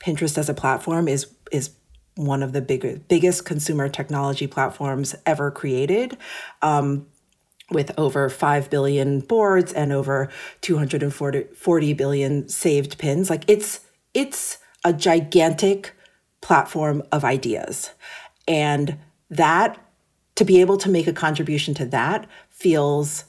Pinterest 0.00 0.36
as 0.36 0.48
a 0.48 0.54
platform 0.54 1.08
is 1.08 1.26
is 1.50 1.70
one 2.16 2.42
of 2.42 2.52
the 2.52 2.60
big, 2.60 3.08
biggest 3.08 3.44
consumer 3.44 3.88
technology 3.88 4.46
platforms 4.46 5.14
ever 5.26 5.50
created. 5.50 6.16
Um, 6.62 7.06
with 7.70 7.90
over 7.98 8.28
5 8.28 8.68
billion 8.68 9.20
boards 9.20 9.72
and 9.72 9.90
over 9.90 10.30
240 10.60 11.92
billion 11.94 12.48
saved 12.48 12.98
pins. 12.98 13.30
Like 13.30 13.42
it's 13.48 13.80
it's 14.12 14.58
a 14.84 14.92
gigantic 14.92 15.94
platform 16.42 17.02
of 17.10 17.24
ideas. 17.24 17.90
And 18.46 18.98
that 19.30 19.80
to 20.34 20.44
be 20.44 20.60
able 20.60 20.76
to 20.78 20.90
make 20.90 21.06
a 21.06 21.12
contribution 21.12 21.74
to 21.74 21.86
that 21.86 22.28
feels 22.50 23.24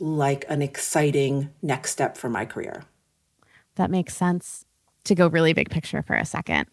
like 0.00 0.44
an 0.48 0.60
exciting 0.60 1.50
next 1.62 1.92
step 1.92 2.16
for 2.16 2.28
my 2.28 2.44
career. 2.44 2.84
That 3.76 3.90
makes 3.90 4.16
sense. 4.16 4.64
To 5.04 5.14
go 5.14 5.28
really 5.28 5.52
big 5.52 5.70
picture 5.70 6.02
for 6.02 6.16
a 6.16 6.24
second, 6.24 6.66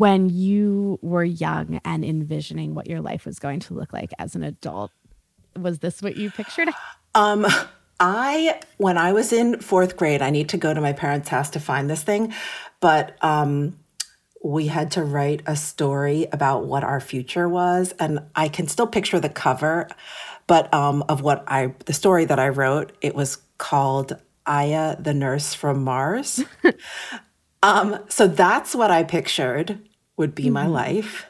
when 0.00 0.30
you 0.30 0.98
were 1.02 1.22
young 1.22 1.78
and 1.84 2.06
envisioning 2.06 2.74
what 2.74 2.86
your 2.86 3.02
life 3.02 3.26
was 3.26 3.38
going 3.38 3.60
to 3.60 3.74
look 3.74 3.92
like 3.92 4.10
as 4.18 4.34
an 4.34 4.42
adult, 4.42 4.90
was 5.54 5.80
this 5.80 6.00
what 6.00 6.16
you 6.16 6.30
pictured? 6.30 6.70
Um, 7.14 7.46
I 8.00 8.62
when 8.78 8.96
I 8.96 9.12
was 9.12 9.30
in 9.30 9.60
fourth 9.60 9.98
grade, 9.98 10.22
I 10.22 10.30
need 10.30 10.48
to 10.50 10.56
go 10.56 10.72
to 10.72 10.80
my 10.80 10.94
parents' 10.94 11.28
house 11.28 11.50
to 11.50 11.60
find 11.60 11.90
this 11.90 12.02
thing, 12.02 12.32
but 12.80 13.22
um, 13.22 13.78
we 14.42 14.68
had 14.68 14.90
to 14.92 15.04
write 15.04 15.42
a 15.44 15.54
story 15.54 16.28
about 16.32 16.64
what 16.64 16.82
our 16.82 17.00
future 17.00 17.46
was, 17.46 17.92
and 17.98 18.20
I 18.34 18.48
can 18.48 18.68
still 18.68 18.86
picture 18.86 19.20
the 19.20 19.28
cover, 19.28 19.86
but 20.46 20.72
um, 20.72 21.04
of 21.10 21.20
what 21.20 21.44
I 21.46 21.74
the 21.84 21.92
story 21.92 22.24
that 22.24 22.38
I 22.38 22.48
wrote. 22.48 22.92
It 23.02 23.14
was 23.14 23.36
called 23.58 24.16
Aya, 24.46 24.96
the 24.98 25.12
nurse 25.12 25.52
from 25.52 25.84
Mars. 25.84 26.42
Um, 27.62 27.98
so 28.08 28.26
that's 28.26 28.74
what 28.74 28.90
I 28.90 29.04
pictured 29.04 29.78
would 30.20 30.34
be 30.34 30.44
mm-hmm. 30.44 30.52
my 30.52 30.66
life. 30.66 31.26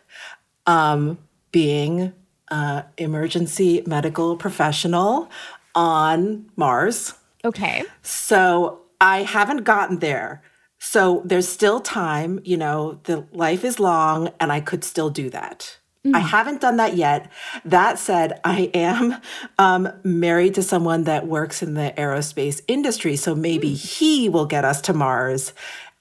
Um, 0.66 1.18
being 1.52 2.12
an 2.50 2.84
emergency 2.98 3.82
medical 3.86 4.36
professional 4.36 5.30
on 5.74 6.50
Mars. 6.56 7.14
Okay. 7.44 7.84
So 8.02 8.80
I 9.00 9.22
haven't 9.22 9.64
gotten 9.64 10.00
there. 10.00 10.42
So 10.78 11.22
there's 11.24 11.48
still 11.48 11.80
time, 11.80 12.40
you 12.44 12.56
know, 12.56 13.00
the 13.04 13.26
life 13.32 13.64
is 13.64 13.80
long 13.80 14.30
and 14.40 14.52
I 14.52 14.60
could 14.60 14.84
still 14.84 15.10
do 15.10 15.30
that. 15.30 15.78
Mm. 16.06 16.16
I 16.16 16.20
haven't 16.20 16.60
done 16.62 16.76
that 16.78 16.96
yet. 16.96 17.30
That 17.64 17.98
said, 17.98 18.40
I 18.44 18.70
am 18.72 19.20
um, 19.58 19.88
married 20.02 20.54
to 20.54 20.62
someone 20.62 21.04
that 21.04 21.26
works 21.26 21.62
in 21.62 21.74
the 21.74 21.92
aerospace 21.96 22.62
industry. 22.68 23.16
So 23.16 23.34
maybe 23.34 23.72
mm. 23.72 23.98
he 23.98 24.28
will 24.28 24.46
get 24.46 24.64
us 24.64 24.80
to 24.82 24.94
Mars 24.94 25.52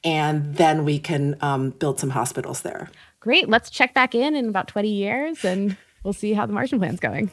and 0.03 0.55
then 0.55 0.85
we 0.85 0.99
can 0.99 1.35
um, 1.41 1.71
build 1.71 1.99
some 1.99 2.11
hospitals 2.11 2.61
there. 2.61 2.89
Great. 3.19 3.49
Let's 3.49 3.69
check 3.69 3.93
back 3.93 4.15
in 4.15 4.35
in 4.35 4.47
about 4.47 4.67
20 4.67 4.89
years 4.89 5.43
and 5.43 5.75
we'll 6.03 6.13
see 6.13 6.33
how 6.33 6.45
the 6.45 6.53
Martian 6.53 6.79
plan's 6.79 6.99
going. 6.99 7.29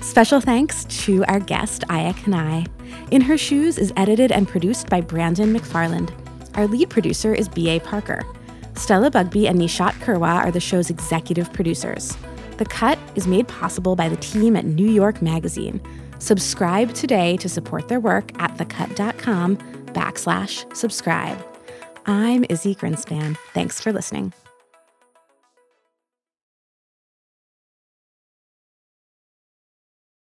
Special 0.00 0.40
thanks 0.40 0.84
to 1.04 1.24
our 1.24 1.40
guest, 1.40 1.84
Aya 1.88 2.12
Kanai. 2.14 2.66
In 3.10 3.22
Her 3.22 3.38
Shoes 3.38 3.78
is 3.78 3.92
edited 3.96 4.32
and 4.32 4.46
produced 4.48 4.88
by 4.88 5.00
Brandon 5.00 5.54
McFarland. 5.54 6.10
Our 6.56 6.66
lead 6.66 6.90
producer 6.90 7.34
is 7.34 7.48
B.A. 7.48 7.80
Parker. 7.80 8.22
Stella 8.74 9.10
Bugbee 9.10 9.48
and 9.48 9.58
Nishat 9.58 9.92
Kurwa 10.00 10.36
are 10.36 10.50
the 10.50 10.60
show's 10.60 10.90
executive 10.90 11.52
producers. 11.52 12.16
The 12.58 12.64
Cut 12.64 12.98
is 13.14 13.26
made 13.26 13.48
possible 13.48 13.96
by 13.96 14.08
the 14.08 14.16
team 14.16 14.56
at 14.56 14.64
New 14.64 14.88
York 14.88 15.22
Magazine. 15.22 15.80
Subscribe 16.22 16.94
today 16.94 17.36
to 17.38 17.48
support 17.48 17.88
their 17.88 17.98
work 17.98 18.30
at 18.40 18.56
thecut.com 18.56 19.56
backslash 19.88 20.76
subscribe. 20.76 21.44
I'm 22.06 22.44
Izzy 22.48 22.76
Grinspan. 22.76 23.36
Thanks 23.54 23.80
for 23.80 23.92
listening. 23.92 24.32